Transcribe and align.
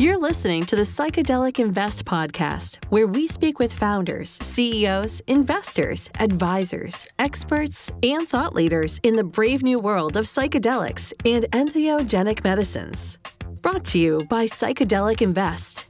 You're 0.00 0.16
listening 0.16 0.64
to 0.64 0.76
the 0.76 0.82
Psychedelic 0.82 1.58
Invest 1.58 2.06
podcast, 2.06 2.82
where 2.88 3.06
we 3.06 3.26
speak 3.26 3.58
with 3.58 3.74
founders, 3.74 4.30
CEOs, 4.30 5.20
investors, 5.26 6.08
advisors, 6.18 7.06
experts, 7.18 7.92
and 8.02 8.26
thought 8.26 8.54
leaders 8.54 8.98
in 9.02 9.16
the 9.16 9.24
brave 9.24 9.62
new 9.62 9.78
world 9.78 10.16
of 10.16 10.24
psychedelics 10.24 11.12
and 11.26 11.44
entheogenic 11.52 12.42
medicines. 12.44 13.18
Brought 13.60 13.84
to 13.86 13.98
you 13.98 14.20
by 14.30 14.46
Psychedelic 14.46 15.20
Invest, 15.20 15.86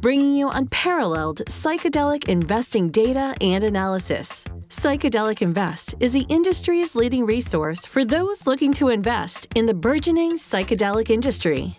bringing 0.00 0.34
you 0.34 0.50
unparalleled 0.50 1.38
psychedelic 1.46 2.28
investing 2.28 2.90
data 2.90 3.34
and 3.40 3.64
analysis. 3.64 4.44
Psychedelic 4.68 5.40
Invest 5.40 5.94
is 5.98 6.12
the 6.12 6.26
industry's 6.28 6.94
leading 6.94 7.24
resource 7.24 7.86
for 7.86 8.04
those 8.04 8.46
looking 8.46 8.70
to 8.74 8.90
invest 8.90 9.46
in 9.54 9.64
the 9.64 9.72
burgeoning 9.72 10.32
psychedelic 10.32 11.08
industry. 11.08 11.74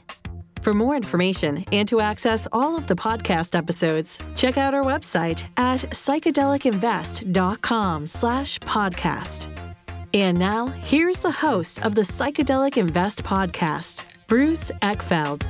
For 0.64 0.74
more 0.74 0.96
information 0.96 1.64
and 1.72 1.88
to 1.88 2.02
access 2.02 2.48
all 2.52 2.76
of 2.76 2.88
the 2.88 2.96
podcast 2.96 3.56
episodes, 3.56 4.20
check 4.36 4.58
out 4.58 4.74
our 4.74 4.84
website 4.84 5.44
at 5.58 5.82
psychedelicinvest.com 5.82 8.08
slash 8.08 8.58
podcast. 8.60 9.48
And 10.16 10.40
now, 10.40 10.66
here's 10.68 11.22
the 11.22 11.32
host 11.32 11.86
of 11.86 11.94
the 11.94 12.02
Psychedelic 12.02 12.76
Invest 12.76 13.22
podcast, 13.22 14.04
Bruce 14.26 14.72
Eckfeldt. 14.82 15.44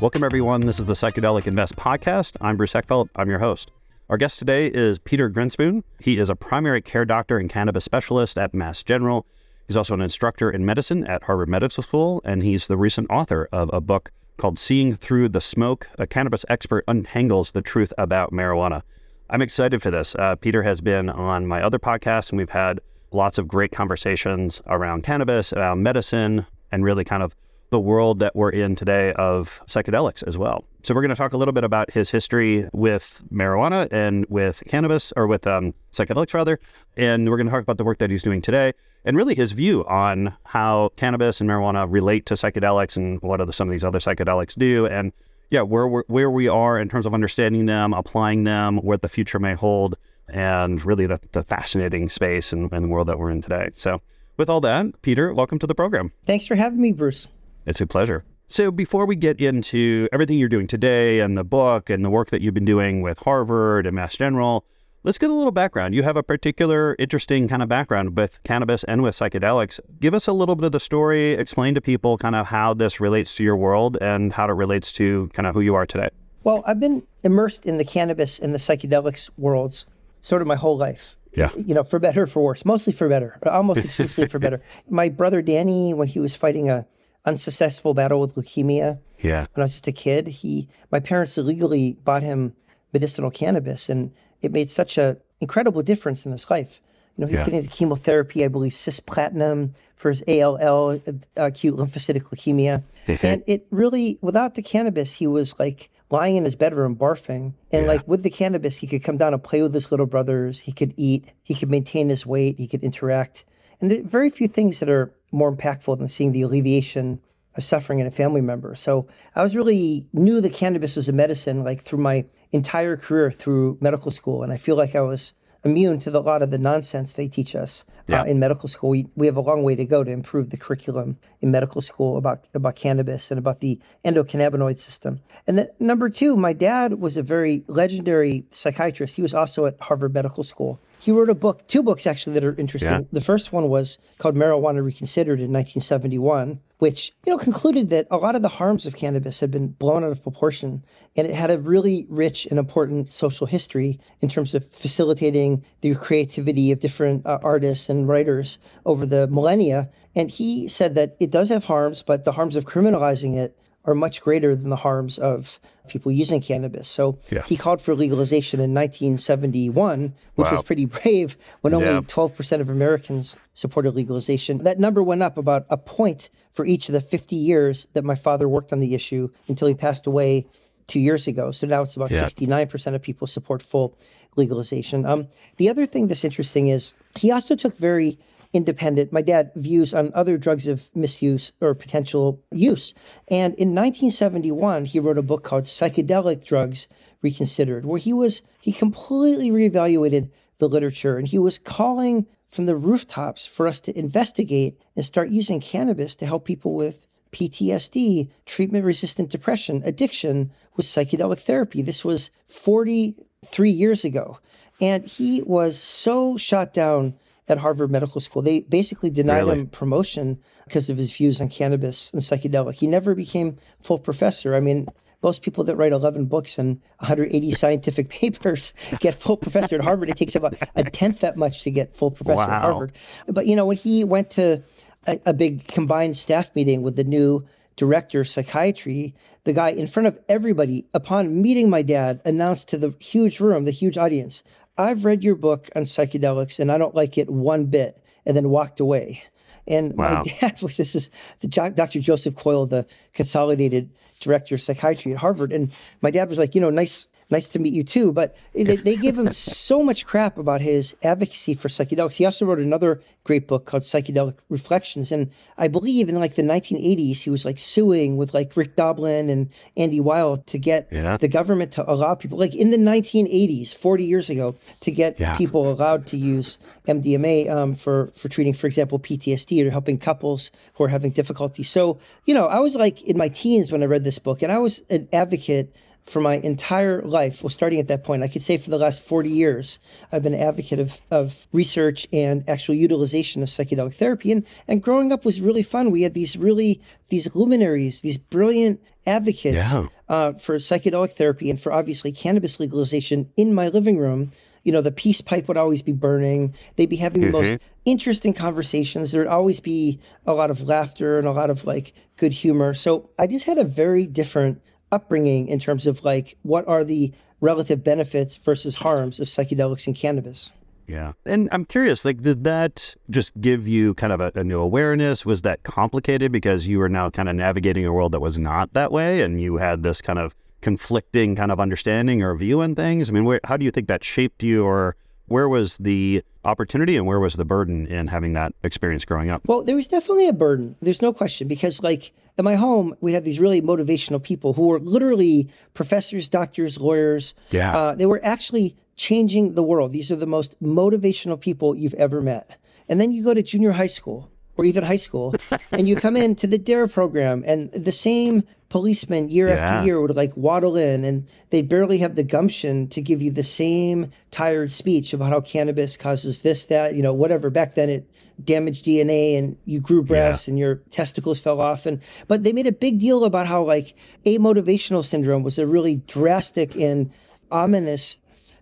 Welcome, 0.00 0.22
everyone. 0.22 0.60
This 0.60 0.78
is 0.78 0.86
the 0.86 0.92
Psychedelic 0.92 1.48
Invest 1.48 1.74
podcast. 1.74 2.36
I'm 2.40 2.56
Bruce 2.56 2.74
Eckfeldt. 2.74 3.08
I'm 3.16 3.28
your 3.28 3.40
host. 3.40 3.72
Our 4.08 4.16
guest 4.16 4.38
today 4.38 4.68
is 4.68 4.98
Peter 4.98 5.28
Grinspoon. 5.28 5.82
He 6.00 6.18
is 6.18 6.30
a 6.30 6.36
primary 6.36 6.80
care 6.80 7.04
doctor 7.04 7.38
and 7.38 7.50
cannabis 7.50 7.84
specialist 7.84 8.38
at 8.38 8.54
Mass 8.54 8.84
General 8.84 9.26
He's 9.66 9.76
also 9.76 9.94
an 9.94 10.00
instructor 10.00 10.48
in 10.48 10.64
medicine 10.64 11.04
at 11.06 11.24
Harvard 11.24 11.48
Medical 11.48 11.82
School, 11.82 12.20
and 12.24 12.42
he's 12.42 12.68
the 12.68 12.76
recent 12.76 13.10
author 13.10 13.48
of 13.50 13.68
a 13.72 13.80
book 13.80 14.12
called 14.36 14.58
Seeing 14.58 14.94
Through 14.94 15.30
the 15.30 15.40
Smoke 15.40 15.88
A 15.98 16.06
Cannabis 16.06 16.44
Expert 16.48 16.84
Untangles 16.86 17.50
the 17.50 17.62
Truth 17.62 17.92
About 17.98 18.32
Marijuana. 18.32 18.82
I'm 19.28 19.42
excited 19.42 19.82
for 19.82 19.90
this. 19.90 20.14
Uh, 20.14 20.36
Peter 20.36 20.62
has 20.62 20.80
been 20.80 21.08
on 21.08 21.48
my 21.48 21.62
other 21.62 21.80
podcast, 21.80 22.30
and 22.30 22.38
we've 22.38 22.50
had 22.50 22.80
lots 23.10 23.38
of 23.38 23.48
great 23.48 23.72
conversations 23.72 24.62
around 24.66 25.02
cannabis, 25.02 25.52
around 25.52 25.82
medicine, 25.82 26.46
and 26.70 26.84
really 26.84 27.02
kind 27.02 27.24
of 27.24 27.34
the 27.70 27.80
world 27.80 28.20
that 28.20 28.36
we're 28.36 28.50
in 28.50 28.76
today 28.76 29.12
of 29.14 29.60
psychedelics 29.66 30.22
as 30.28 30.38
well. 30.38 30.64
So 30.86 30.94
we're 30.94 31.00
going 31.00 31.08
to 31.08 31.16
talk 31.16 31.32
a 31.32 31.36
little 31.36 31.50
bit 31.50 31.64
about 31.64 31.90
his 31.90 32.10
history 32.10 32.68
with 32.72 33.20
marijuana 33.32 33.92
and 33.92 34.24
with 34.28 34.62
cannabis, 34.68 35.12
or 35.16 35.26
with 35.26 35.44
um, 35.44 35.74
psychedelics 35.92 36.32
rather, 36.32 36.60
and 36.96 37.28
we're 37.28 37.36
going 37.36 37.48
to 37.48 37.50
talk 37.50 37.62
about 37.62 37.76
the 37.76 37.82
work 37.82 37.98
that 37.98 38.08
he's 38.08 38.22
doing 38.22 38.40
today, 38.40 38.72
and 39.04 39.16
really 39.16 39.34
his 39.34 39.50
view 39.50 39.84
on 39.86 40.36
how 40.44 40.90
cannabis 40.94 41.40
and 41.40 41.50
marijuana 41.50 41.88
relate 41.90 42.24
to 42.26 42.34
psychedelics 42.34 42.96
and 42.96 43.20
what 43.20 43.40
other, 43.40 43.50
some 43.50 43.66
of 43.66 43.72
these 43.72 43.82
other 43.82 43.98
psychedelics 43.98 44.54
do, 44.54 44.86
and 44.86 45.12
yeah, 45.50 45.62
where 45.62 45.88
where 45.88 46.30
we 46.30 46.46
are 46.46 46.78
in 46.78 46.88
terms 46.88 47.04
of 47.04 47.12
understanding 47.12 47.66
them, 47.66 47.92
applying 47.92 48.44
them, 48.44 48.76
what 48.76 49.02
the 49.02 49.08
future 49.08 49.40
may 49.40 49.54
hold, 49.54 49.96
and 50.28 50.86
really 50.86 51.06
the, 51.06 51.18
the 51.32 51.42
fascinating 51.42 52.08
space 52.08 52.52
and, 52.52 52.72
and 52.72 52.84
the 52.84 52.88
world 52.88 53.08
that 53.08 53.18
we're 53.18 53.32
in 53.32 53.42
today. 53.42 53.70
So. 53.74 54.02
With 54.36 54.50
all 54.50 54.60
that, 54.60 55.00
Peter, 55.00 55.32
welcome 55.32 55.58
to 55.60 55.66
the 55.66 55.74
program. 55.74 56.12
Thanks 56.26 56.46
for 56.46 56.56
having 56.56 56.78
me, 56.78 56.92
Bruce. 56.92 57.26
It's 57.64 57.80
a 57.80 57.86
pleasure. 57.86 58.22
So, 58.48 58.70
before 58.70 59.06
we 59.06 59.16
get 59.16 59.40
into 59.40 60.08
everything 60.12 60.38
you're 60.38 60.48
doing 60.48 60.68
today 60.68 61.18
and 61.18 61.36
the 61.36 61.42
book 61.42 61.90
and 61.90 62.04
the 62.04 62.10
work 62.10 62.30
that 62.30 62.42
you've 62.42 62.54
been 62.54 62.64
doing 62.64 63.02
with 63.02 63.18
Harvard 63.18 63.88
and 63.88 63.96
Mass 63.96 64.16
General, 64.16 64.64
let's 65.02 65.18
get 65.18 65.30
a 65.30 65.32
little 65.32 65.50
background. 65.50 65.96
You 65.96 66.04
have 66.04 66.16
a 66.16 66.22
particular 66.22 66.94
interesting 67.00 67.48
kind 67.48 67.60
of 67.60 67.68
background 67.68 68.16
with 68.16 68.40
cannabis 68.44 68.84
and 68.84 69.02
with 69.02 69.16
psychedelics. 69.16 69.80
Give 69.98 70.14
us 70.14 70.28
a 70.28 70.32
little 70.32 70.54
bit 70.54 70.64
of 70.64 70.70
the 70.70 70.78
story, 70.78 71.32
explain 71.32 71.74
to 71.74 71.80
people 71.80 72.18
kind 72.18 72.36
of 72.36 72.46
how 72.46 72.72
this 72.72 73.00
relates 73.00 73.34
to 73.34 73.42
your 73.42 73.56
world 73.56 73.98
and 74.00 74.32
how 74.32 74.44
it 74.44 74.52
relates 74.52 74.92
to 74.92 75.28
kind 75.32 75.48
of 75.48 75.54
who 75.56 75.60
you 75.60 75.74
are 75.74 75.84
today. 75.84 76.10
Well, 76.44 76.62
I've 76.68 76.78
been 76.78 77.04
immersed 77.24 77.66
in 77.66 77.78
the 77.78 77.84
cannabis 77.84 78.38
and 78.38 78.54
the 78.54 78.58
psychedelics 78.58 79.28
worlds 79.36 79.86
sort 80.20 80.40
of 80.40 80.46
my 80.46 80.54
whole 80.54 80.78
life. 80.78 81.16
Yeah. 81.34 81.50
You 81.56 81.74
know, 81.74 81.82
for 81.82 81.98
better 81.98 82.28
for 82.28 82.44
worse, 82.44 82.64
mostly 82.64 82.92
for 82.92 83.08
better, 83.08 83.40
almost 83.44 83.84
exclusively 83.84 84.28
for 84.28 84.38
better. 84.38 84.62
My 84.88 85.08
brother 85.08 85.42
Danny, 85.42 85.92
when 85.94 86.06
he 86.06 86.20
was 86.20 86.36
fighting 86.36 86.70
a 86.70 86.86
unsuccessful 87.26 87.92
battle 87.92 88.20
with 88.20 88.34
leukemia. 88.36 88.98
Yeah. 89.18 89.46
When 89.52 89.62
I 89.62 89.64
was 89.64 89.72
just 89.72 89.88
a 89.88 89.92
kid, 89.92 90.28
he 90.28 90.68
my 90.90 91.00
parents 91.00 91.36
illegally 91.36 91.98
bought 92.04 92.22
him 92.22 92.54
medicinal 92.92 93.30
cannabis, 93.30 93.88
and 93.88 94.12
it 94.40 94.52
made 94.52 94.70
such 94.70 94.96
a 94.96 95.18
incredible 95.40 95.82
difference 95.82 96.24
in 96.24 96.32
his 96.32 96.48
life. 96.50 96.80
You 97.16 97.24
know, 97.24 97.28
he's 97.28 97.38
yeah. 97.38 97.44
getting 97.46 97.62
the 97.62 97.68
chemotherapy, 97.68 98.44
I 98.44 98.48
believe, 98.48 98.72
cisplatin 98.72 99.74
for 99.96 100.10
his 100.10 100.22
ALL, 100.28 100.90
uh, 100.90 101.12
acute 101.36 101.76
lymphocytic 101.76 102.24
leukemia, 102.24 102.82
and 103.22 103.42
it 103.46 103.66
really, 103.70 104.18
without 104.20 104.54
the 104.54 104.62
cannabis, 104.62 105.14
he 105.14 105.26
was 105.26 105.58
like 105.58 105.90
lying 106.10 106.36
in 106.36 106.44
his 106.44 106.54
bedroom 106.54 106.94
barfing, 106.94 107.54
and 107.72 107.82
yeah. 107.82 107.88
like 107.88 108.06
with 108.06 108.22
the 108.22 108.30
cannabis, 108.30 108.76
he 108.76 108.86
could 108.86 109.02
come 109.02 109.16
down 109.16 109.32
and 109.32 109.42
play 109.42 109.62
with 109.62 109.74
his 109.74 109.90
little 109.90 110.06
brothers. 110.06 110.60
He 110.60 110.72
could 110.72 110.92
eat. 110.96 111.32
He 111.42 111.54
could 111.54 111.70
maintain 111.70 112.08
his 112.08 112.26
weight. 112.26 112.58
He 112.58 112.68
could 112.68 112.84
interact. 112.84 113.44
And 113.80 113.90
there 113.90 114.00
are 114.00 114.04
very 114.04 114.30
few 114.30 114.48
things 114.48 114.80
that 114.80 114.88
are 114.88 115.12
more 115.36 115.54
impactful 115.54 115.98
than 115.98 116.08
seeing 116.08 116.32
the 116.32 116.42
alleviation 116.42 117.20
of 117.56 117.64
suffering 117.64 118.00
in 118.00 118.06
a 118.06 118.10
family 118.10 118.40
member. 118.40 118.74
So 118.74 119.06
I 119.34 119.42
was 119.42 119.54
really 119.54 120.06
knew 120.12 120.40
that 120.40 120.52
cannabis 120.52 120.96
was 120.96 121.08
a 121.08 121.12
medicine 121.12 121.62
like 121.62 121.82
through 121.82 122.00
my 122.00 122.24
entire 122.52 122.96
career 122.96 123.30
through 123.30 123.78
medical 123.80 124.10
school. 124.10 124.42
And 124.42 124.52
I 124.52 124.56
feel 124.56 124.76
like 124.76 124.94
I 124.94 125.00
was 125.02 125.32
immune 125.66 125.98
to 126.00 126.10
the, 126.10 126.20
a 126.20 126.22
lot 126.22 126.42
of 126.42 126.50
the 126.50 126.58
nonsense 126.58 127.12
they 127.12 127.28
teach 127.28 127.54
us 127.54 127.84
uh, 127.88 128.02
yeah. 128.08 128.22
uh, 128.22 128.24
in 128.24 128.38
medical 128.38 128.68
school. 128.68 128.90
We, 128.90 129.06
we 129.16 129.26
have 129.26 129.36
a 129.36 129.40
long 129.40 129.62
way 129.62 129.74
to 129.74 129.84
go 129.84 130.02
to 130.02 130.10
improve 130.10 130.50
the 130.50 130.56
curriculum 130.56 131.18
in 131.40 131.50
medical 131.50 131.82
school 131.82 132.16
about, 132.16 132.44
about 132.54 132.76
cannabis 132.76 133.30
and 133.30 133.38
about 133.38 133.60
the 133.60 133.78
endocannabinoid 134.04 134.78
system. 134.78 135.20
And 135.46 135.58
then 135.58 135.68
number 135.78 136.08
two, 136.08 136.36
my 136.36 136.52
dad 136.52 136.94
was 136.94 137.16
a 137.16 137.22
very 137.22 137.64
legendary 137.66 138.44
psychiatrist. 138.50 139.16
He 139.16 139.22
was 139.22 139.34
also 139.34 139.66
at 139.66 139.78
Harvard 139.80 140.14
Medical 140.14 140.44
School. 140.44 140.80
He 140.98 141.12
wrote 141.12 141.30
a 141.30 141.34
book, 141.34 141.66
two 141.68 141.82
books 141.82 142.06
actually 142.06 142.34
that 142.34 142.44
are 142.44 142.54
interesting. 142.56 142.90
Yeah. 142.90 143.00
The 143.12 143.20
first 143.20 143.52
one 143.52 143.68
was 143.68 143.98
called 144.18 144.34
Marijuana 144.34 144.82
Reconsidered 144.84 145.38
in 145.38 145.52
1971, 145.52 146.60
which 146.78 147.12
you 147.24 147.32
know 147.32 147.38
concluded 147.38 147.90
that 147.90 148.06
a 148.10 148.16
lot 148.16 148.36
of 148.36 148.42
the 148.42 148.48
harms 148.48 148.86
of 148.86 148.96
cannabis 148.96 149.40
had 149.40 149.50
been 149.50 149.68
blown 149.68 150.04
out 150.04 150.12
of 150.12 150.22
proportion, 150.22 150.84
and 151.16 151.26
it 151.26 151.34
had 151.34 151.50
a 151.50 151.58
really 151.58 152.06
rich 152.08 152.46
and 152.46 152.58
important 152.58 153.12
social 153.12 153.46
history 153.46 153.98
in 154.20 154.28
terms 154.28 154.54
of 154.54 154.66
facilitating 154.66 155.64
the 155.80 155.94
creativity 155.94 156.72
of 156.72 156.80
different 156.80 157.24
uh, 157.26 157.38
artists 157.42 157.88
and 157.88 158.08
writers 158.08 158.58
over 158.84 159.06
the 159.06 159.26
millennia. 159.28 159.88
And 160.14 160.30
he 160.30 160.68
said 160.68 160.94
that 160.94 161.16
it 161.20 161.30
does 161.30 161.48
have 161.48 161.64
harms, 161.64 162.02
but 162.02 162.24
the 162.24 162.32
harms 162.32 162.56
of 162.56 162.64
criminalizing 162.64 163.36
it 163.36 163.58
are 163.86 163.94
much 163.94 164.20
greater 164.20 164.54
than 164.54 164.70
the 164.70 164.76
harms 164.76 165.18
of 165.18 165.60
people 165.88 166.10
using 166.10 166.40
cannabis. 166.40 166.88
So 166.88 167.18
yeah. 167.30 167.42
he 167.42 167.56
called 167.56 167.80
for 167.80 167.94
legalization 167.94 168.60
in 168.60 168.74
1971, 168.74 170.14
which 170.34 170.44
wow. 170.46 170.52
was 170.52 170.62
pretty 170.62 170.84
brave 170.84 171.36
when 171.60 171.72
only 171.72 171.86
yeah. 171.86 172.00
12% 172.00 172.60
of 172.60 172.68
Americans 172.68 173.36
supported 173.54 173.92
legalization. 173.92 174.58
That 174.58 174.78
number 174.78 175.02
went 175.02 175.22
up 175.22 175.38
about 175.38 175.66
a 175.70 175.76
point 175.76 176.28
for 176.50 176.66
each 176.66 176.88
of 176.88 176.92
the 176.92 177.00
50 177.00 177.36
years 177.36 177.86
that 177.92 178.04
my 178.04 178.14
father 178.14 178.48
worked 178.48 178.72
on 178.72 178.80
the 178.80 178.94
issue 178.94 179.28
until 179.48 179.68
he 179.68 179.74
passed 179.74 180.06
away 180.06 180.46
two 180.86 181.00
years 181.00 181.26
ago. 181.26 181.50
So 181.50 181.66
now 181.66 181.82
it's 181.82 181.96
about 181.96 182.10
yeah. 182.10 182.24
69% 182.24 182.94
of 182.94 183.02
people 183.02 183.26
support 183.26 183.62
full 183.62 183.96
legalization. 184.36 185.04
Um, 185.04 185.28
the 185.56 185.68
other 185.68 185.86
thing 185.86 186.06
that's 186.06 186.24
interesting 186.24 186.68
is 186.68 186.94
he 187.16 187.30
also 187.30 187.56
took 187.56 187.76
very 187.76 188.18
independent, 188.52 189.12
my 189.12 189.22
dad, 189.22 189.50
views 189.56 189.92
on 189.94 190.12
other 190.14 190.38
drugs 190.38 190.66
of 190.66 190.94
misuse 190.94 191.52
or 191.60 191.74
potential 191.74 192.40
use. 192.50 192.94
And 193.28 193.54
in 193.54 193.74
1971, 193.74 194.86
he 194.86 195.00
wrote 195.00 195.18
a 195.18 195.22
book 195.22 195.44
called 195.44 195.64
Psychedelic 195.64 196.44
Drugs 196.44 196.88
Reconsidered, 197.22 197.86
where 197.86 197.98
he 197.98 198.12
was, 198.12 198.42
he 198.60 198.72
completely 198.72 199.50
reevaluated 199.50 200.30
the 200.58 200.68
literature 200.68 201.18
and 201.18 201.28
he 201.28 201.38
was 201.38 201.58
calling 201.58 202.26
from 202.48 202.66
the 202.66 202.76
rooftops 202.76 203.44
for 203.44 203.66
us 203.66 203.80
to 203.80 203.98
investigate 203.98 204.80
and 204.94 205.04
start 205.04 205.28
using 205.28 205.60
cannabis 205.60 206.16
to 206.16 206.26
help 206.26 206.44
people 206.44 206.74
with 206.74 207.06
PTSD, 207.32 208.30
treatment 208.46 208.84
resistant 208.84 209.28
depression, 209.28 209.82
addiction 209.84 210.50
with 210.76 210.86
psychedelic 210.86 211.40
therapy. 211.40 211.82
This 211.82 212.04
was 212.04 212.30
43 212.48 213.70
years 213.70 214.04
ago. 214.04 214.38
And 214.80 215.04
he 215.04 215.42
was 215.42 215.78
so 215.78 216.36
shot 216.36 216.72
down 216.72 217.14
at 217.48 217.58
Harvard 217.58 217.90
Medical 217.90 218.20
School. 218.20 218.42
They 218.42 218.60
basically 218.60 219.10
denied 219.10 219.40
really? 219.40 219.60
him 219.60 219.66
promotion 219.68 220.38
because 220.64 220.90
of 220.90 220.96
his 220.96 221.14
views 221.14 221.40
on 221.40 221.48
cannabis 221.48 222.12
and 222.12 222.22
psychedelic. 222.22 222.74
He 222.74 222.86
never 222.86 223.14
became 223.14 223.56
full 223.80 223.98
professor. 223.98 224.54
I 224.54 224.60
mean, 224.60 224.86
most 225.22 225.42
people 225.42 225.64
that 225.64 225.76
write 225.76 225.92
11 225.92 226.26
books 226.26 226.58
and 226.58 226.80
180 226.98 227.50
scientific 227.52 228.08
papers 228.08 228.74
get 229.00 229.14
full 229.14 229.36
professor 229.36 229.76
at 229.76 229.82
Harvard. 229.82 230.10
It 230.10 230.16
takes 230.16 230.34
about 230.34 230.56
a 230.74 230.84
tenth 230.84 231.20
that 231.20 231.36
much 231.36 231.62
to 231.62 231.70
get 231.70 231.94
full 231.94 232.10
professor 232.10 232.46
wow. 232.46 232.56
at 232.56 232.62
Harvard. 232.62 232.92
But, 233.26 233.46
you 233.46 233.56
know, 233.56 233.66
when 233.66 233.76
he 233.76 234.04
went 234.04 234.30
to 234.32 234.62
a, 235.06 235.20
a 235.26 235.34
big 235.34 235.66
combined 235.68 236.16
staff 236.16 236.54
meeting 236.54 236.82
with 236.82 236.96
the 236.96 237.04
new 237.04 237.46
director 237.76 238.20
of 238.20 238.28
psychiatry, 238.28 239.14
the 239.44 239.52
guy 239.52 239.70
in 239.70 239.86
front 239.86 240.06
of 240.06 240.18
everybody, 240.28 240.88
upon 240.94 241.40
meeting 241.40 241.70
my 241.70 241.82
dad, 241.82 242.20
announced 242.24 242.68
to 242.68 242.78
the 242.78 242.94
huge 242.98 243.38
room, 243.38 243.64
the 243.64 243.70
huge 243.70 243.98
audience, 243.98 244.42
I've 244.78 245.04
read 245.04 245.24
your 245.24 245.34
book 245.34 245.68
on 245.74 245.82
psychedelics 245.82 246.60
and 246.60 246.70
I 246.70 246.78
don't 246.78 246.94
like 246.94 247.16
it 247.18 247.30
one 247.30 247.66
bit, 247.66 248.02
and 248.24 248.36
then 248.36 248.50
walked 248.50 248.80
away. 248.80 249.22
And 249.68 249.96
wow. 249.96 250.22
my 250.24 250.32
dad 250.40 250.62
was 250.62 250.76
this 250.76 250.94
is 250.94 251.10
the 251.40 251.48
Dr. 251.48 252.00
Joseph 252.00 252.36
Coyle, 252.36 252.66
the 252.66 252.86
consolidated 253.14 253.90
director 254.20 254.54
of 254.54 254.62
psychiatry 254.62 255.12
at 255.12 255.18
Harvard. 255.18 255.52
And 255.52 255.72
my 256.00 256.10
dad 256.10 256.28
was 256.28 256.38
like, 256.38 256.54
you 256.54 256.60
know, 256.60 256.70
nice 256.70 257.06
nice 257.30 257.48
to 257.50 257.58
meet 257.58 257.74
you 257.74 257.84
too. 257.84 258.12
But 258.12 258.36
they, 258.54 258.76
they 258.76 258.96
give 259.06 259.18
him 259.18 259.32
so 259.32 259.82
much 259.82 260.06
crap 260.06 260.38
about 260.38 260.60
his 260.60 260.94
advocacy 261.02 261.54
for 261.54 261.68
psychedelics. 261.68 262.16
He 262.16 262.24
also 262.24 262.46
wrote 262.46 262.58
another 262.58 263.00
great 263.24 263.48
book 263.48 263.66
called 263.66 263.82
Psychedelic 263.82 264.36
Reflections. 264.48 265.10
And 265.10 265.30
I 265.58 265.68
believe 265.68 266.08
in 266.08 266.14
like 266.14 266.36
the 266.36 266.42
1980s, 266.42 267.18
he 267.18 267.30
was 267.30 267.44
like 267.44 267.58
suing 267.58 268.16
with 268.16 268.32
like 268.32 268.56
Rick 268.56 268.76
Doblin 268.76 269.28
and 269.28 269.50
Andy 269.76 270.00
Weil 270.00 270.38
to 270.38 270.58
get 270.58 270.88
yeah. 270.90 271.16
the 271.16 271.28
government 271.28 271.72
to 271.72 271.90
allow 271.90 272.14
people, 272.14 272.38
like 272.38 272.54
in 272.54 272.70
the 272.70 272.78
1980s, 272.78 273.74
40 273.74 274.04
years 274.04 274.30
ago, 274.30 274.54
to 274.80 274.90
get 274.90 275.18
yeah. 275.18 275.36
people 275.36 275.70
allowed 275.70 276.06
to 276.06 276.16
use 276.16 276.58
MDMA 276.86 277.50
um, 277.50 277.74
for, 277.74 278.12
for 278.14 278.28
treating, 278.28 278.54
for 278.54 278.68
example, 278.68 278.98
PTSD 278.98 279.66
or 279.66 279.70
helping 279.70 279.98
couples 279.98 280.52
who 280.74 280.84
are 280.84 280.88
having 280.88 281.10
difficulty. 281.10 281.64
So, 281.64 281.98
you 282.24 282.34
know, 282.34 282.46
I 282.46 282.60
was 282.60 282.76
like 282.76 283.02
in 283.02 283.18
my 283.18 283.28
teens 283.28 283.72
when 283.72 283.82
I 283.82 283.86
read 283.86 284.04
this 284.04 284.20
book, 284.20 284.42
and 284.42 284.52
I 284.52 284.58
was 284.58 284.82
an 284.88 285.08
advocate 285.12 285.74
for 286.06 286.20
my 286.20 286.36
entire 286.36 287.02
life, 287.02 287.42
well, 287.42 287.50
starting 287.50 287.80
at 287.80 287.88
that 287.88 288.04
point, 288.04 288.22
I 288.22 288.28
could 288.28 288.42
say 288.42 288.58
for 288.58 288.70
the 288.70 288.78
last 288.78 289.02
40 289.02 289.28
years, 289.28 289.80
I've 290.12 290.22
been 290.22 290.34
an 290.34 290.40
advocate 290.40 290.78
of, 290.78 291.00
of 291.10 291.48
research 291.52 292.06
and 292.12 292.48
actual 292.48 292.76
utilization 292.76 293.42
of 293.42 293.48
psychedelic 293.48 293.94
therapy. 293.94 294.30
And, 294.30 294.46
and 294.68 294.80
growing 294.80 295.10
up 295.10 295.24
was 295.24 295.40
really 295.40 295.64
fun. 295.64 295.90
We 295.90 296.02
had 296.02 296.14
these 296.14 296.36
really, 296.36 296.80
these 297.08 297.34
luminaries, 297.34 298.02
these 298.02 298.18
brilliant 298.18 298.80
advocates 299.04 299.72
yeah. 299.74 299.86
uh, 300.08 300.32
for 300.34 300.56
psychedelic 300.58 301.12
therapy 301.12 301.50
and 301.50 301.60
for 301.60 301.72
obviously 301.72 302.12
cannabis 302.12 302.60
legalization 302.60 303.28
in 303.36 303.52
my 303.52 303.68
living 303.68 303.98
room. 303.98 304.30
You 304.62 304.72
know, 304.72 304.82
the 304.82 304.92
peace 304.92 305.20
pipe 305.20 305.48
would 305.48 305.56
always 305.56 305.82
be 305.82 305.92
burning. 305.92 306.54
They'd 306.76 306.88
be 306.88 306.96
having 306.96 307.22
mm-hmm. 307.22 307.32
the 307.32 307.38
most 307.38 307.52
mm-hmm. 307.54 307.66
interesting 307.84 308.32
conversations. 308.32 309.10
There 309.10 309.22
would 309.22 309.28
always 309.28 309.58
be 309.58 309.98
a 310.24 310.34
lot 310.34 310.50
of 310.50 310.62
laughter 310.62 311.18
and 311.18 311.26
a 311.26 311.32
lot 311.32 311.50
of 311.50 311.64
like 311.64 311.94
good 312.16 312.32
humor. 312.32 312.74
So 312.74 313.10
I 313.18 313.26
just 313.26 313.46
had 313.46 313.58
a 313.58 313.64
very 313.64 314.06
different 314.06 314.60
upbringing 314.92 315.48
in 315.48 315.58
terms 315.58 315.86
of 315.86 316.04
like 316.04 316.36
what 316.42 316.66
are 316.68 316.84
the 316.84 317.12
relative 317.40 317.84
benefits 317.84 318.36
versus 318.36 318.76
harms 318.76 319.20
of 319.20 319.28
psychedelics 319.28 319.86
and 319.86 319.96
cannabis. 319.96 320.52
Yeah. 320.86 321.12
And 321.24 321.48
I'm 321.50 321.64
curious, 321.64 322.04
like, 322.04 322.22
did 322.22 322.44
that 322.44 322.94
just 323.10 323.38
give 323.40 323.66
you 323.66 323.94
kind 323.94 324.12
of 324.12 324.20
a, 324.20 324.30
a, 324.36 324.44
new 324.44 324.60
awareness? 324.60 325.26
Was 325.26 325.42
that 325.42 325.64
complicated 325.64 326.30
because 326.30 326.68
you 326.68 326.78
were 326.78 326.88
now 326.88 327.10
kind 327.10 327.28
of 327.28 327.34
navigating 327.34 327.84
a 327.84 327.92
world 327.92 328.12
that 328.12 328.20
was 328.20 328.38
not 328.38 328.72
that 328.74 328.92
way 328.92 329.22
and 329.22 329.40
you 329.40 329.56
had 329.56 329.82
this 329.82 330.00
kind 330.00 330.18
of 330.18 330.34
conflicting 330.60 331.34
kind 331.34 331.50
of 331.50 331.58
understanding 331.58 332.22
or 332.22 332.34
view 332.36 332.62
on 332.62 332.76
things? 332.76 333.10
I 333.10 333.12
mean, 333.12 333.24
where, 333.24 333.40
how 333.44 333.56
do 333.56 333.64
you 333.64 333.72
think 333.72 333.88
that 333.88 334.04
shaped 334.04 334.44
you 334.44 334.64
or 334.64 334.94
where 335.26 335.48
was 335.48 335.76
the 335.78 336.22
opportunity 336.44 336.96
and 336.96 337.04
where 337.04 337.18
was 337.18 337.34
the 337.34 337.44
burden 337.44 337.86
in 337.88 338.06
having 338.06 338.34
that 338.34 338.52
experience 338.62 339.04
growing 339.04 339.28
up? 339.28 339.42
Well, 339.46 339.62
there 339.62 339.74
was 339.74 339.88
definitely 339.88 340.28
a 340.28 340.32
burden. 340.32 340.76
There's 340.80 341.02
no 341.02 341.12
question 341.12 341.48
because, 341.48 341.82
like, 341.82 342.12
in 342.38 342.44
my 342.44 342.54
home, 342.54 342.94
we 343.00 343.12
had 343.12 343.24
these 343.24 343.38
really 343.38 343.62
motivational 343.62 344.22
people 344.22 344.52
who 344.52 344.68
were 344.68 344.78
literally 344.78 345.48
professors, 345.74 346.28
doctors, 346.28 346.78
lawyers. 346.78 347.34
Yeah. 347.50 347.76
Uh, 347.76 347.94
they 347.94 348.06
were 348.06 348.20
actually 348.22 348.76
changing 348.96 349.52
the 349.52 349.62
world. 349.62 349.92
These 349.92 350.10
are 350.10 350.16
the 350.16 350.26
most 350.26 350.60
motivational 350.62 351.40
people 351.40 351.74
you've 351.74 351.94
ever 351.94 352.20
met. 352.20 352.58
And 352.88 353.00
then 353.00 353.12
you 353.12 353.24
go 353.24 353.34
to 353.34 353.42
junior 353.42 353.72
high 353.72 353.86
school 353.86 354.30
or 354.56 354.64
even 354.64 354.84
high 354.84 354.96
school, 354.96 355.34
and 355.72 355.86
you 355.86 355.96
come 355.96 356.16
into 356.16 356.46
the 356.46 356.56
DARE 356.56 356.88
program, 356.88 357.44
and 357.46 357.70
the 357.72 357.92
same 357.92 358.42
policemen 358.68 359.28
year 359.28 359.48
yeah. 359.48 359.54
after 359.54 359.86
year 359.86 360.00
would 360.00 360.14
like 360.16 360.36
waddle 360.36 360.76
in, 360.76 361.04
and 361.04 361.26
they'd 361.50 361.68
barely 361.68 361.98
have 361.98 362.16
the 362.16 362.24
gumption 362.24 362.88
to 362.88 363.00
give 363.00 363.22
you 363.22 363.30
the 363.30 363.44
same 363.44 364.10
tired 364.30 364.72
speech 364.72 365.12
about 365.12 365.30
how 365.30 365.40
cannabis 365.40 365.96
causes 365.96 366.40
this, 366.40 366.64
that, 366.64 366.94
you 366.94 367.02
know, 367.02 367.12
whatever. 367.12 367.50
Back 367.50 367.74
then, 367.74 367.88
it 367.88 368.10
damaged 368.42 368.84
DNA, 368.84 369.38
and 369.38 369.56
you 369.64 369.80
grew 369.80 370.02
breasts, 370.02 370.46
yeah. 370.46 370.52
and 370.52 370.58
your 370.58 370.76
testicles 370.90 371.38
fell 371.38 371.60
off, 371.60 371.86
and 371.86 372.00
but 372.28 372.42
they 372.42 372.52
made 372.52 372.66
a 372.66 372.72
big 372.72 372.98
deal 372.98 373.24
about 373.24 373.46
how 373.46 373.62
like 373.62 373.94
amotivational 374.24 375.04
syndrome 375.04 375.42
was 375.42 375.58
a 375.58 375.66
really 375.66 375.96
drastic 376.06 376.76
and 376.76 377.10
ominous 377.50 378.18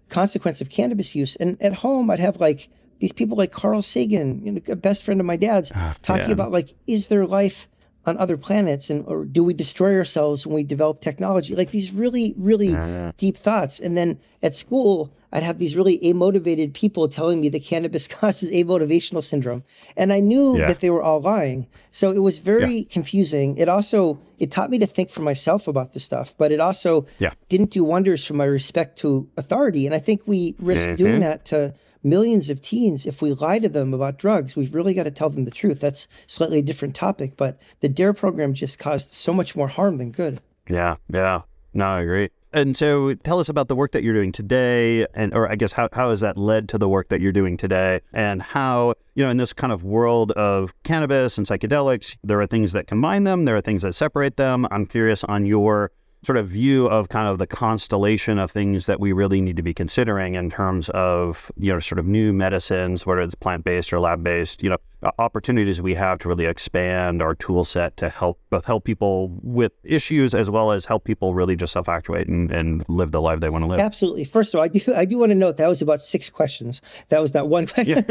consequence 0.09 0.61
of 0.61 0.69
cannabis 0.69 1.15
use. 1.15 1.37
And 1.37 1.61
at 1.63 1.75
home, 1.75 2.11
I'd 2.11 2.21
have 2.21 2.41
like 2.41 2.69
these 2.99 3.13
people 3.13 3.37
like 3.37 3.53
Carl 3.53 3.83
Sagan, 3.83 4.45
you 4.45 4.53
know, 4.53 4.61
a 4.69 4.77
best 4.77 5.03
friend 5.03 5.21
of 5.21 5.27
my 5.27 5.37
dad's, 5.37 5.73
oh, 5.75 5.95
talking 6.03 6.27
yeah. 6.27 6.33
about 6.33 6.53
like, 6.53 6.75
is 6.87 7.07
there 7.07 7.27
life 7.27 7.69
on 8.07 8.19
other 8.19 8.37
planets 8.37 8.91
and 8.91 9.05
or 9.07 9.25
do 9.25 9.43
we 9.43 9.55
destroy 9.55 9.97
ourselves 9.97 10.47
when 10.47 10.55
we 10.55 10.63
develop 10.63 11.01
technology 11.01 11.55
like 11.55 11.71
these 11.71 11.91
really 11.91 12.35
really 12.37 12.77
deep 13.17 13.37
thoughts 13.37 13.81
and 13.81 13.97
then 13.97 14.19
at 14.43 14.55
school 14.55 15.13
i'd 15.33 15.43
have 15.43 15.59
these 15.59 15.75
really 15.75 15.99
amotivated 16.01 16.73
people 16.75 17.09
telling 17.09 17.41
me 17.41 17.49
that 17.49 17.63
cannabis 17.63 18.07
causes 18.21 18.51
amotivational 18.51 19.23
syndrome 19.23 19.63
and 19.97 20.13
i 20.13 20.21
knew 20.21 20.59
yeah. 20.59 20.67
that 20.67 20.81
they 20.81 20.91
were 20.91 21.03
all 21.03 21.21
lying 21.21 21.67
so 21.91 22.11
it 22.11 22.21
was 22.21 22.39
very 22.39 22.79
yeah. 22.79 22.89
confusing 22.91 23.57
it 23.57 23.69
also 23.69 24.19
it 24.39 24.51
taught 24.51 24.71
me 24.71 24.79
to 24.79 24.87
think 24.87 25.11
for 25.11 25.23
myself 25.23 25.67
about 25.67 25.95
this 25.95 26.05
stuff 26.05 26.35
but 26.37 26.53
it 26.53 26.61
also 26.61 27.07
yeah. 27.19 27.33
didn't 27.49 27.71
do 27.71 27.83
wonders 27.85 28.25
for 28.25 28.35
my 28.35 28.45
respect 28.45 28.99
to 28.99 29.29
authority 29.37 29.87
and 29.87 29.95
i 29.95 29.99
think 29.99 30.21
we 30.27 30.55
risk 30.59 30.87
mm-hmm. 30.87 30.97
doing 30.97 31.21
that 31.21 31.45
to 31.45 31.75
millions 32.05 32.51
of 32.51 32.61
teens, 32.61 33.07
if 33.07 33.23
we 33.23 33.33
lie 33.33 33.59
to 33.59 33.69
them 33.69 33.95
about 33.95 34.19
drugs, 34.19 34.55
we've 34.55 34.75
really 34.75 34.95
got 34.95 35.05
to 35.05 35.11
tell 35.11 35.31
them 35.31 35.45
the 35.45 35.51
truth. 35.51 35.81
That's 35.81 36.07
slightly 36.27 36.63
different 36.63 36.95
topic, 36.95 37.37
but 37.37 37.59
the 37.81 37.89
DARE 37.89 38.13
program 38.13 38.55
just 38.55 38.79
caused 38.79 39.13
so 39.13 39.33
much 39.33 39.57
more 39.57 39.69
harm 39.69 39.99
than 39.99 40.11
good. 40.11 40.41
Yeah, 40.69 40.97
yeah. 41.09 41.43
No, 41.73 41.87
I 41.87 42.01
agree. 42.03 42.31
And 42.53 42.77
so 42.77 43.15
tell 43.15 43.41
us 43.41 43.49
about 43.49 43.67
the 43.67 43.75
work 43.75 43.91
that 43.93 44.05
you're 44.05 44.15
doing 44.15 44.31
today 44.31 45.07
and 45.13 45.35
or 45.35 45.51
I 45.51 45.57
guess 45.57 45.73
how, 45.73 45.89
how 45.93 46.11
has 46.11 46.21
that 46.21 46.37
led 46.37 46.69
to 46.69 46.79
the 46.79 46.89
work 46.89 47.09
that 47.09 47.21
you're 47.21 47.33
doing 47.33 47.57
today 47.57 48.01
and 48.13 48.41
how, 48.41 48.95
you 49.17 49.25
know, 49.25 49.31
in 49.31 49.39
this 49.39 49.53
kind 49.53 49.73
of 49.73 49.83
world 49.83 50.31
of 50.33 50.73
cannabis 50.85 51.37
and 51.37 51.49
psychedelics, 51.49 52.17
there 52.23 52.41
are 52.41 52.47
things 52.47 52.71
that 52.71 52.87
combine 52.87 53.25
them, 53.25 53.45
there 53.45 53.57
are 53.57 53.61
things 53.61 53.83
that 53.83 53.93
separate 53.95 54.37
them. 54.37 54.69
I'm 54.71 54.87
curious 54.87 55.25
on 55.25 55.47
your 55.47 55.91
sort 56.25 56.37
of 56.37 56.49
view 56.49 56.87
of 56.87 57.09
kind 57.09 57.29
of 57.29 57.39
the 57.39 57.47
constellation 57.47 58.39
of 58.39 58.51
things 58.51 58.87
that 58.87 59.01
we 59.01 59.13
really 59.13 59.41
need 59.41 59.57
to 59.57 59.63
be 59.63 59.75
considering 59.75 60.35
in 60.35 60.51
terms 60.51 60.89
of, 60.91 61.53
you 61.57 61.73
know, 61.73 61.81
sort 61.81 61.99
of 61.99 62.07
new 62.07 62.33
medicines, 62.33 63.05
whether 63.05 63.21
it's 63.21 63.35
plant 63.35 63.65
based 63.65 63.93
or 63.93 64.01
lab 64.01 64.23
based, 64.23 64.63
you 64.63 64.71
know, 64.71 64.79
opportunities 65.19 65.83
we 65.83 65.95
have 65.95 66.19
to 66.21 66.29
really 66.29 66.47
expand 66.47 67.23
our 67.23 67.35
tool 67.35 67.65
set 67.65 67.97
to 67.99 68.09
help 68.09 68.41
both 68.51 68.65
help 68.65 68.85
people 68.85 69.37
with 69.43 69.73
issues 69.85 70.35
as 70.35 70.49
well 70.49 70.71
as 70.71 70.85
help 70.85 71.05
people 71.05 71.35
really 71.35 71.57
just 71.57 71.73
self 71.73 71.89
actuate 71.89 72.29
and, 72.29 72.51
and 72.51 72.85
live 72.89 73.11
the 73.11 73.21
life 73.21 73.41
they 73.41 73.51
want 73.51 73.63
to 73.63 73.67
live. 73.67 73.81
Absolutely. 73.81 74.25
First 74.25 74.55
of 74.55 74.59
all, 74.59 74.65
I 74.65 74.69
do 74.69 74.95
I 74.95 75.05
do 75.05 75.19
want 75.19 75.31
to 75.31 75.35
note 75.35 75.57
that 75.57 75.69
was 75.69 75.83
about 75.83 76.01
six 76.01 76.31
questions. 76.31 76.81
That 77.09 77.21
was 77.21 77.35
not 77.35 77.49
one 77.49 77.67
question. 77.67 78.05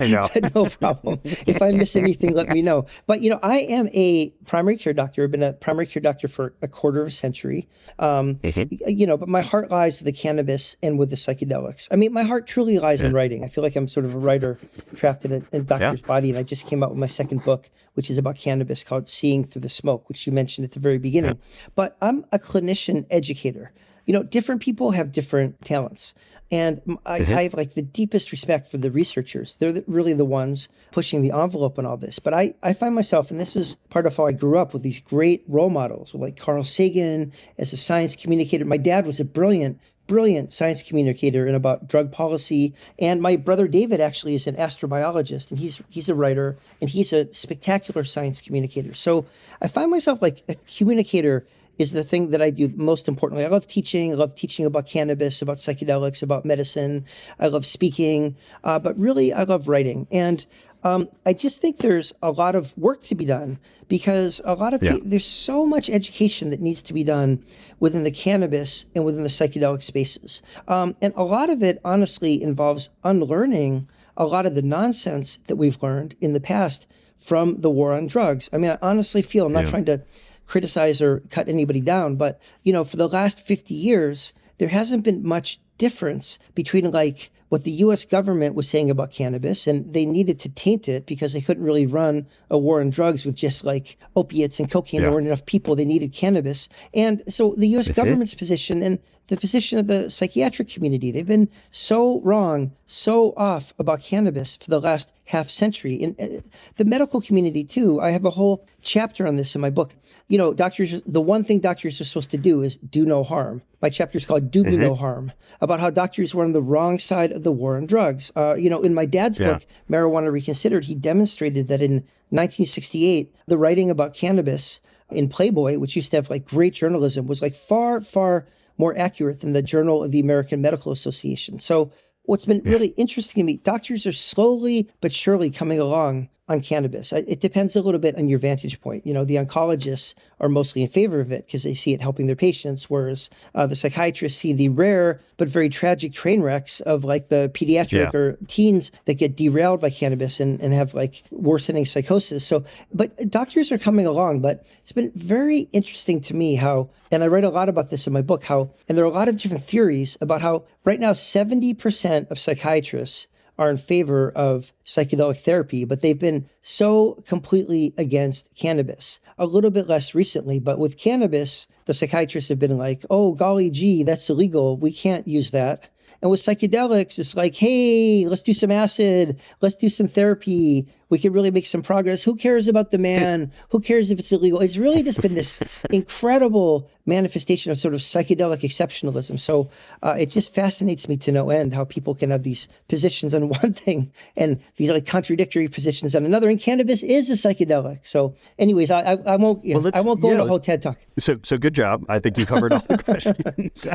Yeah, 0.00 0.28
no 0.54 0.66
problem. 0.66 1.20
If 1.24 1.62
I 1.62 1.72
miss 1.72 1.96
anything, 1.96 2.34
let 2.34 2.48
me 2.48 2.62
know. 2.62 2.86
But 3.06 3.22
you 3.22 3.30
know, 3.30 3.40
I 3.42 3.58
am 3.60 3.88
a 3.92 4.30
primary 4.46 4.76
care 4.76 4.92
doctor. 4.92 5.24
I've 5.24 5.30
been 5.30 5.42
a 5.42 5.54
primary 5.54 5.86
care 5.86 6.02
doctor 6.02 6.28
for 6.28 6.54
a 6.62 6.68
quarter 6.68 7.00
of 7.00 7.08
a 7.08 7.10
century. 7.10 7.68
Um, 7.98 8.36
mm-hmm. 8.36 8.74
You 8.86 9.06
know, 9.06 9.16
but 9.16 9.28
my 9.28 9.42
heart 9.42 9.70
lies 9.70 9.98
with 9.98 10.06
the 10.06 10.12
cannabis 10.12 10.76
and 10.82 10.98
with 10.98 11.10
the 11.10 11.16
psychedelics. 11.16 11.88
I 11.90 11.96
mean, 11.96 12.12
my 12.12 12.22
heart 12.22 12.46
truly 12.46 12.78
lies 12.78 13.00
yeah. 13.00 13.08
in 13.08 13.14
writing. 13.14 13.44
I 13.44 13.48
feel 13.48 13.64
like 13.64 13.76
I'm 13.76 13.88
sort 13.88 14.06
of 14.06 14.14
a 14.14 14.18
writer 14.18 14.58
trapped 14.94 15.24
in 15.24 15.32
a, 15.32 15.56
a 15.56 15.60
doctor's 15.60 16.00
yeah. 16.00 16.06
body 16.06 16.27
I 16.36 16.42
just 16.42 16.66
came 16.66 16.82
out 16.82 16.90
with 16.90 16.98
my 16.98 17.06
second 17.06 17.44
book, 17.44 17.70
which 17.94 18.10
is 18.10 18.18
about 18.18 18.36
cannabis 18.36 18.84
called 18.84 19.08
Seeing 19.08 19.44
Through 19.44 19.62
the 19.62 19.70
Smoke, 19.70 20.08
which 20.08 20.26
you 20.26 20.32
mentioned 20.32 20.64
at 20.64 20.72
the 20.72 20.80
very 20.80 20.98
beginning. 20.98 21.38
But 21.74 21.96
I'm 22.00 22.24
a 22.32 22.38
clinician 22.38 23.06
educator. 23.10 23.72
You 24.06 24.14
know, 24.14 24.22
different 24.22 24.62
people 24.62 24.92
have 24.92 25.12
different 25.12 25.64
talents. 25.64 26.14
And 26.50 26.80
I, 27.04 27.20
mm-hmm. 27.20 27.34
I, 27.34 27.42
have 27.42 27.54
like 27.54 27.74
the 27.74 27.82
deepest 27.82 28.32
respect 28.32 28.70
for 28.70 28.78
the 28.78 28.90
researchers. 28.90 29.54
They're 29.58 29.72
the, 29.72 29.84
really 29.86 30.14
the 30.14 30.24
ones 30.24 30.70
pushing 30.92 31.20
the 31.20 31.30
envelope 31.30 31.78
on 31.78 31.84
all 31.84 31.98
this. 31.98 32.18
But 32.18 32.32
I, 32.32 32.54
I 32.62 32.72
find 32.72 32.94
myself, 32.94 33.30
and 33.30 33.38
this 33.38 33.54
is 33.54 33.76
part 33.90 34.06
of 34.06 34.16
how 34.16 34.26
I 34.26 34.32
grew 34.32 34.58
up 34.58 34.72
with 34.72 34.82
these 34.82 34.98
great 34.98 35.44
role 35.46 35.68
models, 35.68 36.14
like 36.14 36.38
Carl 36.38 36.64
Sagan 36.64 37.32
as 37.58 37.74
a 37.74 37.76
science 37.76 38.16
communicator. 38.16 38.64
My 38.64 38.78
dad 38.78 39.04
was 39.04 39.20
a 39.20 39.26
brilliant 39.26 39.78
brilliant 40.08 40.52
science 40.52 40.82
communicator 40.82 41.46
and 41.46 41.54
about 41.54 41.86
drug 41.86 42.10
policy. 42.10 42.74
And 42.98 43.22
my 43.22 43.36
brother 43.36 43.68
David 43.68 44.00
actually 44.00 44.34
is 44.34 44.48
an 44.48 44.56
astrobiologist, 44.56 45.50
and 45.50 45.60
he's 45.60 45.80
he's 45.88 46.08
a 46.08 46.14
writer 46.16 46.58
and 46.80 46.90
he's 46.90 47.12
a 47.12 47.32
spectacular 47.32 48.02
science 48.02 48.40
communicator. 48.40 48.94
So 48.94 49.26
I 49.62 49.68
find 49.68 49.90
myself 49.90 50.20
like 50.20 50.42
a 50.48 50.56
communicator 50.76 51.46
is 51.78 51.92
the 51.92 52.02
thing 52.02 52.30
that 52.30 52.42
I 52.42 52.50
do 52.50 52.72
most 52.74 53.06
importantly. 53.06 53.44
I 53.44 53.48
love 53.48 53.68
teaching. 53.68 54.12
I 54.12 54.16
love 54.16 54.34
teaching 54.34 54.66
about 54.66 54.86
cannabis, 54.86 55.40
about 55.40 55.58
psychedelics, 55.58 56.22
about 56.22 56.44
medicine. 56.44 57.04
I 57.38 57.46
love 57.46 57.64
speaking, 57.64 58.36
uh, 58.64 58.80
but 58.80 58.98
really 58.98 59.32
I 59.32 59.44
love 59.44 59.68
writing. 59.68 60.08
And 60.10 60.44
um, 60.84 61.08
I 61.26 61.32
just 61.32 61.60
think 61.60 61.78
there's 61.78 62.12
a 62.22 62.30
lot 62.30 62.54
of 62.54 62.76
work 62.78 63.02
to 63.04 63.14
be 63.14 63.24
done 63.24 63.58
because 63.88 64.40
a 64.44 64.54
lot 64.54 64.74
of 64.74 64.82
yeah. 64.82 64.96
there's 65.02 65.26
so 65.26 65.66
much 65.66 65.90
education 65.90 66.50
that 66.50 66.60
needs 66.60 66.82
to 66.82 66.92
be 66.92 67.04
done 67.04 67.44
within 67.80 68.04
the 68.04 68.10
cannabis 68.10 68.86
and 68.94 69.04
within 69.04 69.22
the 69.22 69.28
psychedelic 69.28 69.82
spaces, 69.82 70.42
um, 70.68 70.94
and 71.02 71.12
a 71.16 71.24
lot 71.24 71.50
of 71.50 71.62
it 71.62 71.80
honestly 71.84 72.42
involves 72.42 72.90
unlearning 73.04 73.88
a 74.16 74.26
lot 74.26 74.46
of 74.46 74.54
the 74.54 74.62
nonsense 74.62 75.38
that 75.46 75.56
we've 75.56 75.82
learned 75.82 76.16
in 76.20 76.32
the 76.32 76.40
past 76.40 76.86
from 77.18 77.60
the 77.60 77.70
war 77.70 77.92
on 77.92 78.06
drugs. 78.06 78.48
I 78.52 78.58
mean, 78.58 78.70
I 78.70 78.78
honestly 78.82 79.22
feel 79.22 79.46
I'm 79.46 79.52
not 79.52 79.64
yeah. 79.64 79.70
trying 79.70 79.84
to 79.86 80.02
criticize 80.46 81.00
or 81.00 81.20
cut 81.30 81.48
anybody 81.48 81.80
down, 81.80 82.16
but 82.16 82.40
you 82.62 82.72
know, 82.72 82.84
for 82.84 82.96
the 82.96 83.08
last 83.08 83.40
50 83.40 83.74
years, 83.74 84.32
there 84.58 84.68
hasn't 84.68 85.04
been 85.04 85.26
much 85.26 85.60
difference 85.78 86.38
between 86.54 86.90
like 86.90 87.30
what 87.48 87.64
the 87.64 87.70
US 87.72 88.04
government 88.04 88.54
was 88.54 88.68
saying 88.68 88.90
about 88.90 89.10
cannabis, 89.10 89.66
and 89.66 89.92
they 89.92 90.04
needed 90.04 90.38
to 90.40 90.48
taint 90.48 90.88
it 90.88 91.06
because 91.06 91.32
they 91.32 91.40
couldn't 91.40 91.64
really 91.64 91.86
run 91.86 92.26
a 92.50 92.58
war 92.58 92.80
on 92.80 92.90
drugs 92.90 93.24
with 93.24 93.34
just 93.34 93.64
like 93.64 93.96
opiates 94.16 94.60
and 94.60 94.70
cocaine. 94.70 95.00
Yeah. 95.00 95.06
There 95.06 95.14
weren't 95.14 95.26
enough 95.26 95.46
people. 95.46 95.74
They 95.74 95.84
needed 95.84 96.12
cannabis. 96.12 96.68
And 96.94 97.22
so 97.28 97.54
the 97.56 97.68
US 97.68 97.88
government's 97.88 98.34
position 98.34 98.82
and 98.82 98.98
the 99.28 99.36
position 99.36 99.78
of 99.78 99.86
the 99.86 100.10
psychiatric 100.10 100.68
community, 100.68 101.10
they've 101.10 101.26
been 101.26 101.48
so 101.70 102.20
wrong, 102.20 102.72
so 102.86 103.34
off 103.36 103.74
about 103.78 104.02
cannabis 104.02 104.56
for 104.56 104.70
the 104.70 104.80
last 104.80 105.12
half 105.26 105.50
century. 105.50 106.02
And 106.02 106.20
uh, 106.20 106.40
the 106.76 106.84
medical 106.84 107.20
community, 107.20 107.62
too, 107.62 108.00
I 108.00 108.10
have 108.10 108.24
a 108.24 108.30
whole 108.30 108.66
chapter 108.82 109.26
on 109.26 109.36
this 109.36 109.54
in 109.54 109.60
my 109.60 109.70
book. 109.70 109.94
You 110.28 110.38
know, 110.38 110.52
doctors, 110.54 111.02
the 111.02 111.20
one 111.20 111.44
thing 111.44 111.58
doctors 111.58 112.00
are 112.00 112.04
supposed 112.04 112.30
to 112.30 112.38
do 112.38 112.62
is 112.62 112.76
do 112.76 113.04
no 113.04 113.22
harm. 113.22 113.62
My 113.80 113.90
chapter 113.90 114.18
is 114.18 114.24
called 114.24 114.50
Do 114.50 114.64
mm-hmm. 114.64 114.80
No 114.80 114.94
Harm, 114.94 115.32
about 115.60 115.78
how 115.78 115.90
doctors 115.90 116.34
were 116.34 116.44
on 116.44 116.52
the 116.52 116.62
wrong 116.62 116.98
side 116.98 117.30
of 117.30 117.37
the 117.42 117.52
war 117.52 117.76
on 117.76 117.86
drugs. 117.86 118.30
Uh, 118.36 118.54
you 118.54 118.68
know, 118.70 118.82
in 118.82 118.94
my 118.94 119.04
dad's 119.04 119.38
yeah. 119.38 119.54
book, 119.54 119.66
Marijuana 119.88 120.32
Reconsidered, 120.32 120.84
he 120.84 120.94
demonstrated 120.94 121.68
that 121.68 121.82
in 121.82 121.94
1968, 122.30 123.34
the 123.46 123.58
writing 123.58 123.90
about 123.90 124.14
cannabis 124.14 124.80
in 125.10 125.28
Playboy, 125.28 125.78
which 125.78 125.96
used 125.96 126.10
to 126.10 126.16
have 126.16 126.30
like 126.30 126.46
great 126.46 126.74
journalism, 126.74 127.26
was 127.26 127.42
like 127.42 127.54
far, 127.54 128.00
far 128.00 128.46
more 128.76 128.96
accurate 128.96 129.40
than 129.40 129.52
the 129.52 129.62
Journal 129.62 130.04
of 130.04 130.12
the 130.12 130.20
American 130.20 130.60
Medical 130.60 130.92
Association. 130.92 131.58
So 131.58 131.90
what's 132.22 132.44
been 132.44 132.62
really 132.64 132.88
interesting 132.88 133.40
to 133.40 133.44
me, 133.44 133.56
doctors 133.56 134.06
are 134.06 134.12
slowly 134.12 134.88
but 135.00 135.12
surely 135.12 135.50
coming 135.50 135.80
along 135.80 136.28
on 136.48 136.60
cannabis. 136.60 137.12
It 137.12 137.40
depends 137.40 137.76
a 137.76 137.82
little 137.82 138.00
bit 138.00 138.16
on 138.16 138.28
your 138.28 138.38
vantage 138.38 138.80
point. 138.80 139.06
You 139.06 139.12
know, 139.12 139.24
the 139.24 139.36
oncologists 139.36 140.14
are 140.40 140.48
mostly 140.48 140.82
in 140.82 140.88
favor 140.88 141.20
of 141.20 141.30
it 141.30 141.46
because 141.46 141.62
they 141.62 141.74
see 141.74 141.92
it 141.92 142.00
helping 142.00 142.26
their 142.26 142.36
patients, 142.36 142.88
whereas 142.88 143.28
uh, 143.54 143.66
the 143.66 143.76
psychiatrists 143.76 144.40
see 144.40 144.52
the 144.52 144.68
rare 144.70 145.20
but 145.36 145.48
very 145.48 145.68
tragic 145.68 146.12
train 146.12 146.42
wrecks 146.42 146.80
of 146.80 147.04
like 147.04 147.28
the 147.28 147.50
pediatric 147.54 148.12
yeah. 148.12 148.18
or 148.18 148.38
teens 148.46 148.90
that 149.04 149.14
get 149.14 149.36
derailed 149.36 149.80
by 149.80 149.90
cannabis 149.90 150.40
and, 150.40 150.60
and 150.60 150.72
have 150.72 150.94
like 150.94 151.22
worsening 151.30 151.84
psychosis. 151.84 152.46
So, 152.46 152.64
but 152.92 153.30
doctors 153.30 153.70
are 153.70 153.78
coming 153.78 154.06
along, 154.06 154.40
but 154.40 154.64
it's 154.80 154.92
been 154.92 155.12
very 155.14 155.68
interesting 155.72 156.20
to 156.22 156.34
me 156.34 156.54
how, 156.54 156.88
and 157.12 157.22
I 157.22 157.28
write 157.28 157.44
a 157.44 157.50
lot 157.50 157.68
about 157.68 157.90
this 157.90 158.06
in 158.06 158.12
my 158.12 158.22
book, 158.22 158.44
how, 158.44 158.70
and 158.88 158.96
there 158.96 159.04
are 159.04 159.08
a 159.08 159.14
lot 159.14 159.28
of 159.28 159.36
different 159.36 159.64
theories 159.64 160.16
about 160.20 160.40
how 160.40 160.64
right 160.84 160.98
now 160.98 161.12
70% 161.12 162.30
of 162.30 162.38
psychiatrists 162.38 163.28
are 163.58 163.70
in 163.70 163.76
favor 163.76 164.30
of 164.30 164.72
psychedelic 164.86 165.38
therapy, 165.38 165.84
but 165.84 166.00
they've 166.00 166.18
been 166.18 166.48
so 166.62 167.22
completely 167.26 167.92
against 167.98 168.54
cannabis. 168.54 169.18
A 169.36 169.46
little 169.46 169.70
bit 169.70 169.88
less 169.88 170.14
recently, 170.14 170.58
but 170.58 170.78
with 170.78 170.98
cannabis, 170.98 171.66
the 171.86 171.94
psychiatrists 171.94 172.48
have 172.48 172.58
been 172.58 172.78
like, 172.78 173.04
oh, 173.10 173.32
golly 173.32 173.70
gee, 173.70 174.02
that's 174.02 174.30
illegal. 174.30 174.76
We 174.76 174.92
can't 174.92 175.26
use 175.26 175.50
that. 175.50 175.90
And 176.20 176.30
with 176.30 176.40
psychedelics, 176.40 177.18
it's 177.18 177.36
like, 177.36 177.54
hey, 177.54 178.26
let's 178.26 178.42
do 178.42 178.52
some 178.52 178.72
acid, 178.72 179.38
let's 179.60 179.76
do 179.76 179.88
some 179.88 180.08
therapy. 180.08 180.88
We 181.10 181.18
could 181.18 181.32
really 181.32 181.50
make 181.50 181.66
some 181.66 181.82
progress. 181.82 182.22
Who 182.22 182.36
cares 182.36 182.68
about 182.68 182.90
the 182.90 182.98
man? 182.98 183.52
Who 183.70 183.80
cares 183.80 184.10
if 184.10 184.18
it's 184.18 184.32
illegal? 184.32 184.60
It's 184.60 184.76
really 184.76 185.02
just 185.02 185.20
been 185.20 185.34
this 185.34 185.84
incredible 185.90 186.90
manifestation 187.08 187.72
of 187.72 187.78
sort 187.78 187.94
of 187.94 188.00
psychedelic 188.00 188.60
exceptionalism. 188.60 189.40
So 189.40 189.70
uh, 190.02 190.16
it 190.18 190.26
just 190.26 190.54
fascinates 190.54 191.08
me 191.08 191.16
to 191.16 191.32
no 191.32 191.50
end 191.50 191.74
how 191.74 191.84
people 191.84 192.14
can 192.14 192.30
have 192.30 192.42
these 192.42 192.68
positions 192.88 193.32
on 193.34 193.48
one 193.62 193.72
thing 193.72 194.12
and 194.36 194.60
these 194.76 194.90
like 194.90 195.06
contradictory 195.06 195.66
positions 195.68 196.14
on 196.14 196.24
another. 196.24 196.48
And 196.48 196.60
cannabis 196.60 197.02
is 197.02 197.30
a 197.30 197.32
psychedelic. 197.32 198.00
So, 198.04 198.34
anyways, 198.58 198.90
I, 198.90 199.00
I, 199.00 199.12
I 199.26 199.36
won't 199.36 199.64
well, 199.64 199.90
I 199.94 200.02
won't 200.02 200.20
go 200.20 200.28
yeah, 200.28 200.34
into 200.34 200.44
a 200.44 200.48
whole 200.48 200.60
TED 200.60 200.82
talk. 200.82 200.98
So 201.18 201.38
so 201.42 201.56
good 201.56 201.74
job. 201.74 202.04
I 202.08 202.18
think 202.18 202.36
you 202.36 202.46
covered 202.46 202.72
all 202.72 202.80
the 202.80 202.98
questions. 203.02 203.86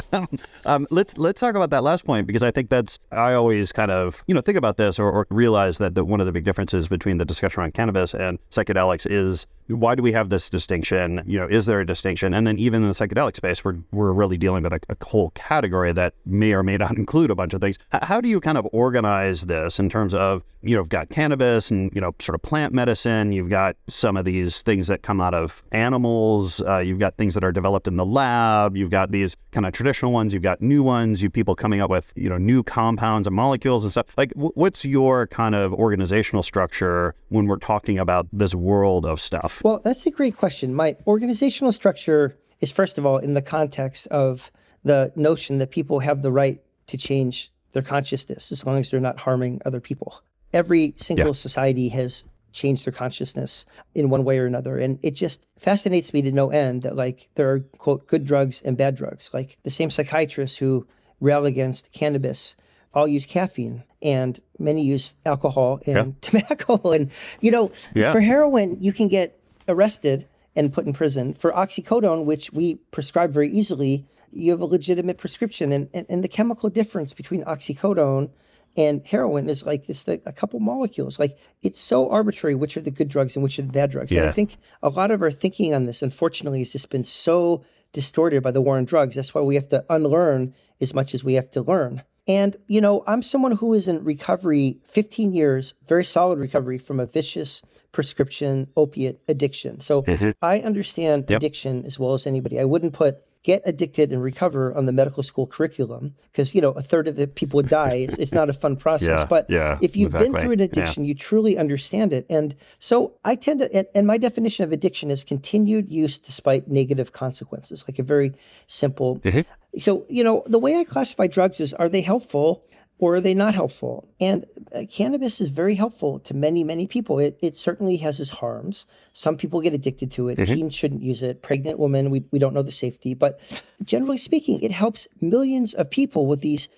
um, 0.66 0.88
let's 0.90 1.18
let's 1.18 1.40
talk 1.40 1.56
about 1.56 1.70
that 1.70 1.84
last 1.84 2.06
point 2.06 2.26
because 2.26 2.44
I 2.44 2.52
think 2.52 2.70
that's 2.70 3.00
I 3.12 3.34
always 3.34 3.72
kind 3.72 3.92
of 3.92 4.24
you 4.28 4.34
know 4.34 4.42
think 4.42 4.58
about 4.58 4.78
this 4.78 4.98
or, 4.98 5.12
or 5.12 5.28
realize 5.30 5.78
that 5.78 5.94
the, 5.96 6.04
one 6.04 6.20
of 6.20 6.26
the 6.26 6.32
big 6.32 6.44
differences 6.44 6.88
between 6.88 7.03
between 7.04 7.18
the 7.18 7.26
discussion 7.26 7.60
around 7.60 7.74
cannabis 7.74 8.14
and 8.14 8.40
psychedelics 8.50 9.06
is 9.10 9.46
why 9.68 9.96
do 9.96 10.04
we 10.04 10.12
have 10.12 10.30
this 10.30 10.50
distinction? 10.50 11.24
You 11.26 11.40
know, 11.40 11.48
is 11.48 11.66
there 11.66 11.80
a 11.80 11.86
distinction? 11.86 12.34
And 12.34 12.46
then 12.46 12.58
even 12.60 12.84
in 12.84 12.90
the 12.90 12.94
psychedelic 12.94 13.36
space, 13.36 13.64
we're, 13.64 13.78
we're 13.92 14.12
really 14.12 14.38
dealing 14.38 14.64
with 14.64 14.74
a, 14.74 14.80
a 14.90 15.06
whole 15.06 15.32
category 15.32 15.92
that 15.94 16.14
may 16.26 16.54
or 16.54 16.64
may 16.64 16.78
not 16.78 16.98
include 16.98 17.32
a 17.32 17.36
bunch 17.36 17.54
of 17.54 17.62
things. 17.62 17.78
H- 17.94 18.02
how 18.04 18.22
do 18.22 18.30
you 18.30 18.40
kind 18.40 18.58
of 18.58 18.68
organize 18.72 19.44
this 19.44 19.80
in 19.80 19.90
terms 19.90 20.14
of, 20.14 20.44
you 20.62 20.76
know, 20.76 20.82
you've 20.82 20.90
got 20.90 21.10
cannabis 21.10 21.72
and, 21.72 21.92
you 21.94 22.02
know, 22.02 22.14
sort 22.20 22.36
of 22.36 22.42
plant 22.42 22.74
medicine, 22.74 23.32
you've 23.32 23.50
got 23.50 23.76
some 23.88 24.18
of 24.18 24.26
these 24.26 24.62
things 24.62 24.88
that 24.88 25.02
come 25.02 25.22
out 25.22 25.34
of 25.34 25.64
animals, 25.72 26.62
uh, 26.62 26.80
you've 26.80 27.00
got 27.00 27.18
things 27.18 27.34
that 27.34 27.44
are 27.44 27.52
developed 27.52 27.88
in 27.88 27.96
the 27.96 28.06
lab, 28.06 28.76
you've 28.76 28.90
got 28.90 29.12
these 29.12 29.36
kind 29.52 29.66
of 29.66 29.74
traditional 29.74 30.12
ones, 30.12 30.34
you've 30.34 30.44
got 30.44 30.62
new 30.62 30.84
ones, 30.84 31.22
you 31.22 31.30
people 31.30 31.56
coming 31.56 31.82
up 31.82 31.90
with, 31.90 32.14
you 32.16 32.30
know, 32.30 32.38
new 32.38 32.64
compounds 32.64 33.28
and 33.28 33.36
molecules 33.36 33.84
and 33.84 33.92
stuff. 33.92 34.08
Like, 34.18 34.34
w- 34.34 34.52
what's 34.56 34.86
your 34.86 35.28
kind 35.28 35.56
of 35.56 35.74
organizational 35.74 36.44
structure 36.44 37.16
when 37.30 37.48
we're 37.48 37.58
talking 37.58 38.00
about 38.00 38.28
this 38.32 38.56
world 38.56 39.06
of 39.06 39.20
stuff? 39.20 39.53
Well, 39.62 39.82
that's 39.84 40.06
a 40.06 40.12
great 40.12 40.38
question. 40.38 40.74
My 40.74 40.98
organizational 41.06 41.72
structure 41.72 42.38
is, 42.60 42.72
first 42.72 42.98
of 42.98 43.06
all, 43.06 43.18
in 43.18 43.34
the 43.34 43.42
context 43.42 44.08
of 44.08 44.52
the 44.84 45.12
notion 45.16 45.58
that 45.60 45.72
people 45.72 46.00
have 46.00 46.22
the 46.22 46.32
right 46.32 46.62
to 46.88 46.98
change 46.98 47.52
their 47.74 47.82
consciousness 47.82 48.52
as 48.52 48.66
long 48.66 48.78
as 48.78 48.92
they're 48.92 49.00
not 49.00 49.20
harming 49.20 49.62
other 49.66 49.80
people. 49.80 50.22
Every 50.54 50.94
single 50.98 51.28
yeah. 51.28 51.34
society 51.34 51.90
has 51.90 52.24
changed 52.52 52.86
their 52.86 52.94
consciousness 52.94 53.66
in 53.96 54.10
one 54.10 54.24
way 54.24 54.38
or 54.38 54.46
another. 54.46 54.78
And 54.78 55.00
it 55.02 55.12
just 55.12 55.46
fascinates 55.58 56.14
me 56.14 56.22
to 56.22 56.32
no 56.32 56.52
end 56.52 56.84
that, 56.84 56.96
like, 56.96 57.30
there 57.36 57.52
are, 57.52 57.60
quote, 57.60 58.08
good 58.08 58.26
drugs 58.26 58.62
and 58.64 58.78
bad 58.78 58.96
drugs. 58.96 59.32
Like, 59.34 59.58
the 59.64 59.72
same 59.72 59.90
psychiatrists 59.90 60.58
who 60.58 60.88
rail 61.20 61.46
against 61.46 61.92
cannabis 61.92 62.56
all 62.94 63.08
use 63.08 63.26
caffeine 63.26 63.84
and 64.04 64.40
many 64.60 64.84
use 64.84 65.16
alcohol 65.26 65.82
and 65.88 65.96
yeah. 65.96 66.14
tobacco. 66.42 66.92
And, 66.92 67.12
you 67.42 67.50
know, 67.50 67.72
yeah. 67.96 68.12
for 68.12 68.22
heroin, 68.22 68.78
you 68.80 68.94
can 68.94 69.08
get 69.08 69.40
arrested 69.68 70.28
and 70.56 70.74
put 70.74 70.86
in 70.86 70.94
prison. 70.94 71.34
For 71.34 71.52
oxycodone, 71.52 72.26
which 72.26 72.52
we 72.52 72.76
prescribe 72.92 73.32
very 73.32 73.50
easily, 73.50 74.06
you 74.32 74.52
have 74.52 74.62
a 74.62 74.66
legitimate 74.66 75.18
prescription. 75.18 75.72
And, 75.72 75.90
and, 75.94 76.06
and 76.10 76.24
the 76.24 76.28
chemical 76.28 76.70
difference 76.70 77.14
between 77.14 77.44
oxycodone 77.46 78.30
and 78.76 79.06
heroin 79.06 79.50
is 79.50 79.66
like 79.66 79.88
it's 79.88 80.08
a 80.08 80.18
couple 80.32 80.60
molecules. 80.60 81.20
Like 81.20 81.38
it's 81.62 81.80
so 81.80 82.10
arbitrary 82.10 82.56
which 82.56 82.76
are 82.76 82.82
the 82.82 82.92
good 82.92 83.08
drugs 83.08 83.36
and 83.36 83.44
which 83.44 83.60
are 83.60 83.64
the 83.64 83.72
bad 83.72 83.92
drugs. 83.92 84.12
Yeah. 84.12 84.22
And 84.22 84.30
I 84.30 84.32
think 84.32 84.58
a 84.82 84.90
lot 84.90 85.12
of 85.12 85.22
our 85.22 85.32
thinking 85.32 85.74
on 85.74 85.86
this, 85.86 86.02
unfortunately, 86.02 86.60
has 86.60 86.72
just 86.72 86.90
been 86.90 87.04
so 87.04 87.64
distorted 87.94 88.42
by 88.42 88.52
the 88.52 88.62
war 88.62 88.78
on 88.78 88.86
drugs. 88.86 89.16
That's 89.16 89.34
why 89.34 89.42
we 89.42 89.56
have 89.56 89.70
to 89.70 89.86
unlearn 89.90 90.56
as 90.82 90.94
much 90.94 91.14
as 91.14 91.24
we 91.24 91.36
have 91.36 91.52
to 91.52 91.62
learn. 91.62 92.04
And, 92.28 92.56
you 92.68 92.80
know, 92.80 93.04
I'm 93.06 93.22
someone 93.22 93.54
who 93.54 93.74
is 93.74 93.88
in 93.88 94.04
recovery 94.04 94.78
15 94.86 95.34
years, 95.34 95.74
very 95.86 96.06
solid 96.06 96.40
recovery 96.40 96.78
from 96.78 97.00
a 97.00 97.06
vicious 97.06 97.62
prescription 97.92 98.68
opiate 98.78 99.20
addiction. 99.28 99.82
So 99.82 100.04
mm-hmm. 100.04 100.32
I 100.42 100.60
understand 100.60 101.26
yep. 101.28 101.38
addiction 101.38 101.86
as 101.86 102.00
well 102.00 102.14
as 102.14 102.26
anybody. 102.26 102.60
I 102.60 102.66
wouldn't 102.66 102.94
put 102.94 103.24
get 103.44 103.62
addicted 103.66 104.12
and 104.12 104.24
recover 104.24 104.74
on 104.74 104.86
the 104.86 104.92
medical 104.92 105.22
school 105.22 105.46
curriculum 105.46 106.16
because, 106.32 106.56
you 106.56 106.62
know, 106.62 106.72
a 106.72 106.82
third 106.82 107.08
of 107.08 107.18
the 107.18 107.28
people 107.28 107.58
would 107.58 107.70
die. 107.70 107.96
It's, 107.96 108.18
it's 108.18 108.32
not 108.32 108.50
a 108.50 108.54
fun 108.54 108.76
process. 108.86 109.22
yeah, 109.22 109.26
but 109.26 109.50
yeah, 109.50 109.78
if 109.82 109.96
you've 109.98 110.16
exactly. 110.16 110.32
been 110.32 110.42
through 110.42 110.52
an 110.54 110.60
addiction, 110.62 111.04
yeah. 111.04 111.10
you 111.10 111.16
truly 111.16 111.58
understand 111.58 112.14
it. 112.14 112.26
And 112.30 112.56
so 112.80 113.14
I 113.26 113.36
tend 113.36 113.60
to, 113.60 113.98
and 113.98 114.08
my 114.08 114.18
definition 114.18 114.64
of 114.64 114.72
addiction 114.72 115.12
is 115.12 115.24
continued 115.24 115.90
use 115.90 116.18
despite 116.18 116.70
negative 116.70 117.12
consequences, 117.12 117.84
like 117.88 118.00
a 118.00 118.04
very 118.04 118.34
simple. 118.68 119.20
Mm-hmm. 119.20 119.80
So, 119.80 120.06
you 120.08 120.24
know, 120.24 120.44
the 120.46 120.60
way 120.60 120.78
I 120.78 120.86
classify 120.86 121.28
drugs 121.28 121.60
is 121.60 121.74
are 121.74 121.90
they 121.90 122.02
helpful 122.02 122.64
or 123.00 123.16
are 123.16 123.22
they 123.22 123.34
not 123.34 123.56
helpful? 123.56 124.08
And 124.20 124.46
uh, 124.74 124.84
cannabis 124.90 125.42
is 125.42 125.50
very 125.50 125.76
helpful 125.76 126.20
to 126.20 126.34
many, 126.34 126.64
many 126.64 126.88
people. 126.88 127.20
It, 127.20 127.38
it 127.42 127.56
certainly 127.56 127.98
has 127.98 128.20
its 128.20 128.30
harms. 128.30 128.86
Some 129.12 129.36
people 129.36 129.62
get 129.62 129.74
addicted 129.74 130.12
to 130.12 130.30
it. 130.30 130.38
Mm-hmm. 130.38 130.54
Teens 130.54 130.76
shouldn't 130.76 131.02
use 131.02 131.22
it. 131.22 131.42
Pregnant 131.42 131.80
women, 131.80 132.10
we, 132.10 132.24
we 132.32 132.40
don't 132.40 132.54
know 132.54 132.62
the 132.62 132.72
safety. 132.72 133.14
But 133.14 133.40
generally 133.84 134.18
speaking, 134.18 134.62
it 134.62 134.72
helps 134.72 135.08
millions 135.22 135.74
of 135.74 135.90
people 135.90 136.28
with 136.28 136.42
these 136.42 136.70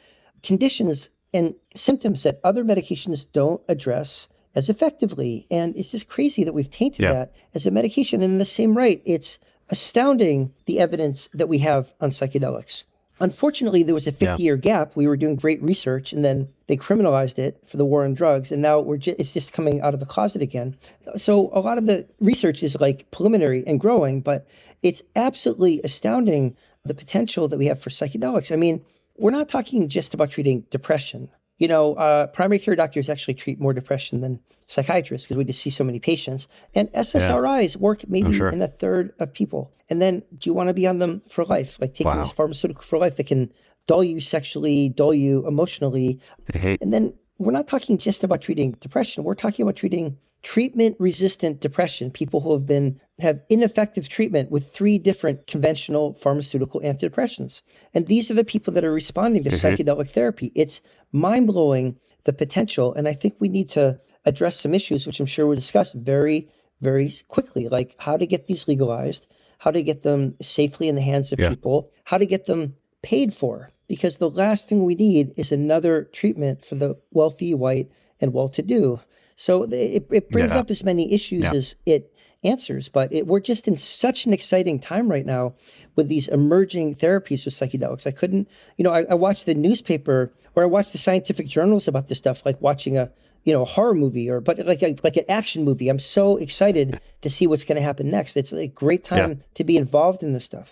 conditions 0.42 1.10
and 1.34 1.54
symptoms 1.76 2.24
that 2.24 2.40
other 2.44 2.64
medications 2.64 3.28
don't 3.32 3.62
address 3.68 4.28
as 4.56 4.70
effectively. 4.70 5.46
And 5.52 5.76
it's 5.76 5.92
just 5.92 6.08
crazy 6.08 6.44
that 6.44 6.54
we've 6.54 6.70
tainted 6.70 7.04
yeah. 7.04 7.14
that 7.14 7.34
as 7.54 7.66
a 7.66 7.72
medication. 7.72 8.22
And 8.22 8.34
in 8.34 8.40
the 8.40 8.46
same 8.46 8.76
right, 8.76 9.02
it's 9.06 9.38
astounding 9.70 10.54
the 10.66 10.80
evidence 10.80 11.28
that 11.34 11.50
we 11.50 11.58
have 11.60 11.94
on 12.00 12.10
psychedelics. 12.10 12.84
Unfortunately, 13.20 13.84
there 13.84 13.94
was 13.94 14.08
a 14.08 14.12
50 14.12 14.26
yeah. 14.26 14.38
year 14.38 14.58
gap. 14.58 14.96
We 14.96 15.08
were 15.08 15.16
doing 15.16 15.36
great 15.36 15.62
research 15.64 16.12
and 16.12 16.26
then 16.26 16.50
they 16.68 16.76
criminalized 16.76 17.40
it 17.40 17.60
for 17.66 17.78
the 17.78 17.86
war 17.86 18.04
on 18.04 18.14
drugs. 18.14 18.52
And 18.52 18.62
now 18.62 18.80
we're 18.80 18.98
just, 18.98 19.20
it's 19.20 19.34
just 19.34 19.54
coming 19.54 19.82
out 19.82 19.94
of 19.94 20.00
the 20.00 20.06
closet 20.06 20.42
again. 20.42 20.76
So 21.16 21.50
a 21.54 21.60
lot 21.60 21.78
of 21.78 21.88
the 21.88 22.08
research 22.20 22.62
is 22.62 22.78
like 22.80 23.10
preliminary 23.12 23.64
and 23.66 23.80
growing, 23.80 24.22
but 24.22 24.48
it's 24.84 25.02
absolutely 25.16 25.80
astounding 25.84 26.56
the 26.84 26.94
potential 26.94 27.48
that 27.48 27.58
we 27.58 27.68
have 27.68 27.82
for 27.82 27.90
psychedelics. 27.90 28.52
I 28.52 28.58
mean, 28.58 28.84
we're 29.18 29.32
not 29.32 29.50
talking 29.50 29.88
just 29.88 30.14
about 30.14 30.32
treating 30.32 30.62
depression. 30.70 31.30
You 31.58 31.68
know, 31.68 31.94
uh, 31.96 32.28
primary 32.28 32.60
care 32.60 32.76
doctors 32.76 33.10
actually 33.10 33.36
treat 33.36 33.60
more 33.60 33.74
depression 33.74 34.22
than 34.22 34.40
psychiatrists 34.68 35.26
because 35.26 35.38
we 35.38 35.46
just 35.46 35.62
see 35.62 35.70
so 35.70 35.84
many 35.84 36.00
patients. 36.00 36.48
And 36.74 36.92
SSRIs 36.92 37.76
yeah. 37.76 37.82
work 37.82 38.08
maybe 38.10 38.34
sure. 38.34 38.50
in 38.50 38.62
a 38.62 38.68
third 38.68 39.14
of 39.20 39.34
people. 39.34 39.72
And 39.90 40.02
then 40.02 40.24
do 40.38 40.50
you 40.50 40.54
want 40.54 40.70
to 40.70 40.74
be 40.74 40.88
on 40.88 41.00
them 41.00 41.22
for 41.30 41.46
life, 41.46 41.78
like 41.80 41.94
taking 41.94 42.08
wow. 42.08 42.22
this 42.22 42.32
pharmaceutical 42.32 42.84
for 42.84 42.98
life 42.98 43.18
that 43.18 43.28
can 43.28 43.52
dull 43.88 44.04
you 44.04 44.20
sexually, 44.20 44.90
dull 44.90 45.14
you 45.14 45.48
emotionally. 45.48 46.20
Mhm. 46.52 46.78
And 46.82 46.94
then 46.94 47.14
we're 47.38 47.52
not 47.52 47.68
talking 47.68 47.98
just 47.98 48.24
about 48.24 48.42
treating 48.42 48.72
depression. 48.80 49.24
We're 49.24 49.36
talking 49.36 49.64
about 49.64 49.76
treating 49.76 50.18
treatment 50.46 50.96
resistant 51.00 51.60
depression, 51.60 52.12
people 52.12 52.40
who 52.40 52.54
have 52.54 52.68
been 52.68 53.00
have 53.20 53.42
ineffective 53.50 54.08
treatment 54.08 54.52
with 54.52 54.72
three 54.72 55.00
different 55.00 55.48
conventional 55.48 56.14
pharmaceutical 56.14 56.82
antidepressants. 56.82 57.62
And 57.94 58.08
these 58.08 58.30
are 58.30 58.36
the 58.36 58.44
people 58.44 58.72
that 58.74 58.84
are 58.84 58.92
responding 58.92 59.44
to 59.46 59.50
psychedelic 59.50 60.10
therapy. 60.10 60.52
It's 60.54 60.82
mind 61.16 61.48
blowing 61.48 61.98
the 62.26 62.34
potential. 62.34 62.94
And 62.94 63.08
I 63.08 63.14
think 63.14 63.36
we 63.40 63.50
need 63.50 63.70
to 63.72 64.00
address 64.26 64.60
some 64.60 64.74
issues, 64.74 65.06
which 65.08 65.20
I'm 65.20 65.26
sure 65.26 65.46
we'll 65.48 65.56
discuss 65.56 65.94
very, 65.94 66.50
very 66.82 67.12
quickly, 67.28 67.68
like 67.70 67.96
how 68.00 68.18
to 68.18 68.26
get 68.26 68.48
these 68.48 68.68
legalized, 68.68 69.26
how 69.60 69.72
to 69.72 69.82
get 69.82 70.04
them 70.04 70.36
safely 70.42 70.88
in 70.90 70.96
the 70.96 71.02
hands 71.02 71.32
of 71.32 71.40
Yeah. 71.40 71.50
people, 71.50 71.90
how 72.04 72.18
to 72.18 72.26
get 72.26 72.46
them 72.46 72.76
paid 73.02 73.34
for. 73.34 73.72
Because 73.88 74.18
the 74.18 74.30
last 74.30 74.68
thing 74.68 74.84
we 74.84 74.96
need 74.96 75.32
is 75.38 75.52
another 75.52 76.10
treatment 76.12 76.66
for 76.66 76.76
the 76.76 76.98
wealthy, 77.12 77.54
white, 77.54 77.90
and 78.20 78.34
well 78.34 78.50
to 78.50 78.62
do. 78.64 79.00
So 79.36 79.64
it, 79.64 80.08
it 80.12 80.30
brings 80.32 80.54
Yeah. 80.54 80.60
up 80.60 80.72
as 80.72 80.84
many 80.84 81.14
issues 81.14 81.44
Yeah. 81.44 81.54
as 81.54 81.76
it 81.86 82.12
answers, 82.46 82.88
but 82.88 83.12
it, 83.12 83.28
we're 83.28 83.40
just 83.40 83.68
in 83.68 83.78
such 83.78 84.26
an 84.26 84.34
exciting 84.34 84.80
time 84.80 85.10
right 85.10 85.26
now 85.26 85.54
with 85.96 86.08
these 86.08 86.28
emerging 86.28 86.96
therapies 86.96 87.46
with 87.46 87.54
psychedelics. 87.54 88.06
I 88.08 88.12
couldn't, 88.12 88.48
you 88.78 88.84
know, 88.84 88.92
I, 88.92 89.06
I 89.10 89.14
watched 89.16 89.46
the 89.46 89.56
newspaper 89.56 90.32
or 90.56 90.64
I 90.64 90.68
watched 90.68 90.92
the 90.92 90.98
scientific 90.98 91.48
journals 91.48 91.88
about 91.88 92.08
this 92.08 92.18
stuff, 92.18 92.46
like 92.46 92.62
watching 92.62 92.98
a, 92.98 93.12
you 93.44 93.54
know, 93.54 93.62
a 93.62 93.66
horror 93.66 93.94
movie 93.94 94.30
or, 94.30 94.42
but 94.42 94.60
like 94.66 94.82
a, 94.82 94.96
like 95.04 95.18
an 95.18 95.26
action 95.30 95.64
movie. 95.64 95.90
I'm 95.90 96.00
so 96.00 96.38
excited 96.38 97.00
to 97.22 97.30
see 97.30 97.48
what's 97.48 97.64
going 97.64 97.78
to 97.78 97.82
happen 97.82 98.10
next. 98.10 98.38
It's 98.38 98.52
a 98.52 98.68
great 98.68 99.04
time 99.04 99.44
to 99.54 99.64
be 99.64 99.78
involved 99.78 100.24
in 100.24 100.34
this 100.34 100.46
stuff. 100.46 100.72